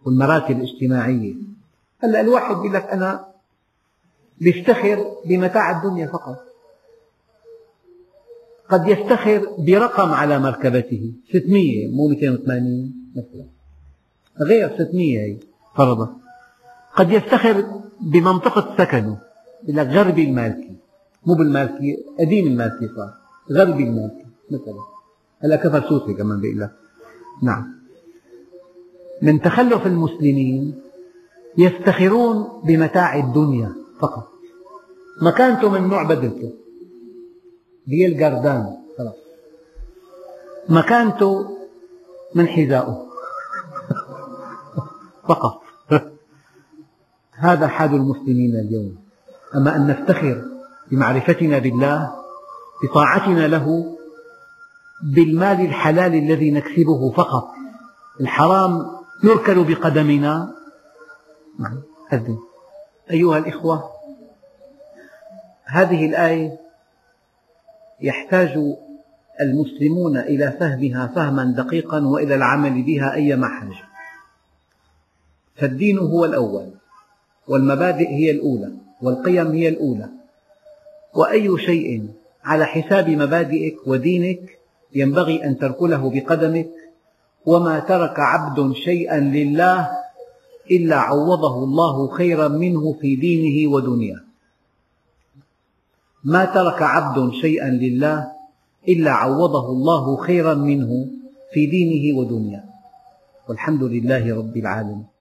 والمراتب 0.05 0.57
الاجتماعية. 0.57 1.35
هلأ 2.01 2.21
الواحد 2.21 2.57
يقول 2.57 2.75
لك 2.75 2.85
أنا 2.85 3.29
بيفتخر 4.41 5.07
بمتاع 5.25 5.79
الدنيا 5.79 6.07
فقط. 6.07 6.37
قد 8.69 8.89
يفتخر 8.89 9.57
برقم 9.59 10.11
على 10.11 10.39
مركبته. 10.39 11.13
600 11.29 11.89
مو 11.89 12.09
280 12.09 12.95
مثلا. 13.17 13.47
غير 14.41 14.77
600 14.79 15.19
هي 15.19 15.39
فرضا. 15.77 16.17
قد 16.95 17.11
يفتخر 17.11 17.81
بمنطقة 18.01 18.77
سكنه. 18.79 19.19
يقول 19.65 19.77
لك 19.77 19.87
غربي 19.87 20.25
المالكي. 20.25 20.77
مو 21.27 21.35
بالمالكي 21.35 21.97
قديم 22.19 22.47
المالكي 22.47 22.89
صار. 22.97 23.15
غربي 23.53 23.83
المالكي 23.83 24.27
مثلا. 24.51 24.83
هلأ 25.45 25.57
كفر 25.57 25.89
سوسي 25.89 26.15
كمان 26.15 26.41
بيقول 26.41 26.61
لك. 26.61 26.73
نعم. 27.43 27.78
من 29.23 29.41
تخلف 29.41 29.87
المسلمين 29.87 30.83
يفتخرون 31.59 32.63
بمتاع 32.65 33.17
الدنيا 33.17 33.73
فقط. 34.01 34.29
مكانته 35.23 35.69
من 35.69 35.89
نوع 35.89 36.03
بدلته. 36.03 36.53
بيير 37.87 38.19
كاردان 38.19 38.77
خلاص. 38.99 39.15
مكانته 40.69 41.57
من 42.35 42.49
حذائه 42.49 43.07
فقط. 45.29 45.63
هذا 47.33 47.67
حال 47.67 47.95
المسلمين 47.95 48.57
اليوم. 48.57 48.97
أما 49.57 49.77
أن 49.77 49.87
نفتخر 49.87 50.45
بمعرفتنا 50.91 51.59
بالله 51.59 52.13
بطاعتنا 52.83 53.47
له 53.47 53.97
بالمال 55.03 55.61
الحلال 55.61 56.15
الذي 56.15 56.51
نكسبه 56.51 57.11
فقط 57.11 57.49
الحرام 58.21 58.98
يركل 59.25 59.65
بقدمنا. 59.65 60.55
نعم 61.59 61.83
أيها 63.11 63.39
الإخوة 63.39 63.91
هذه 65.65 66.07
الآية 66.07 66.59
يحتاج 68.01 68.59
المسلمون 69.41 70.19
إلى 70.19 70.57
فهمها 70.61 71.07
فهما 71.07 71.45
دقيقا 71.45 72.07
وإلى 72.07 72.35
العمل 72.35 72.83
بها 72.83 73.15
أيما 73.15 73.49
حاجة. 73.49 73.89
فالدين 75.57 75.99
هو 75.99 76.25
الأول 76.25 76.71
والمبادئ 77.49 78.09
هي 78.09 78.31
الأولى 78.31 78.73
والقيم 79.03 79.47
هي 79.47 79.69
الأولى. 79.69 80.09
وأي 81.15 81.59
شيء 81.59 82.09
على 82.45 82.65
حساب 82.65 83.11
مبادئك 83.11 83.77
ودينك 83.87 84.59
ينبغي 84.95 85.45
أن 85.45 85.59
تركله 85.59 86.11
بقدمك 86.11 86.69
وما 87.49 87.79
ترك 87.79 88.17
عبد 88.21 88.73
شيئا 88.73 89.21
لله 89.21 89.79
إلا 90.71 90.97
عوضه 90.97 91.55
الله 91.65 92.09
خيرا 92.09 92.49
منه 92.49 92.93
في 93.01 93.17
دينه 93.17 93.73
ودنياه. 93.73 94.21
ما 96.25 96.45
ترك 96.45 96.83
عبد 96.83 97.33
شيئا 97.33 97.71
لله 97.71 98.17
إلا 98.89 99.13
عوضه 99.13 99.67
الله 99.69 100.17
خيرا 100.17 100.55
منه 100.55 100.91
في 101.53 101.67
دينه 101.67 102.19
ودنياه. 102.19 102.65
والحمد 103.49 103.83
لله 103.83 104.37
رب 104.37 104.57
العالمين. 104.57 105.18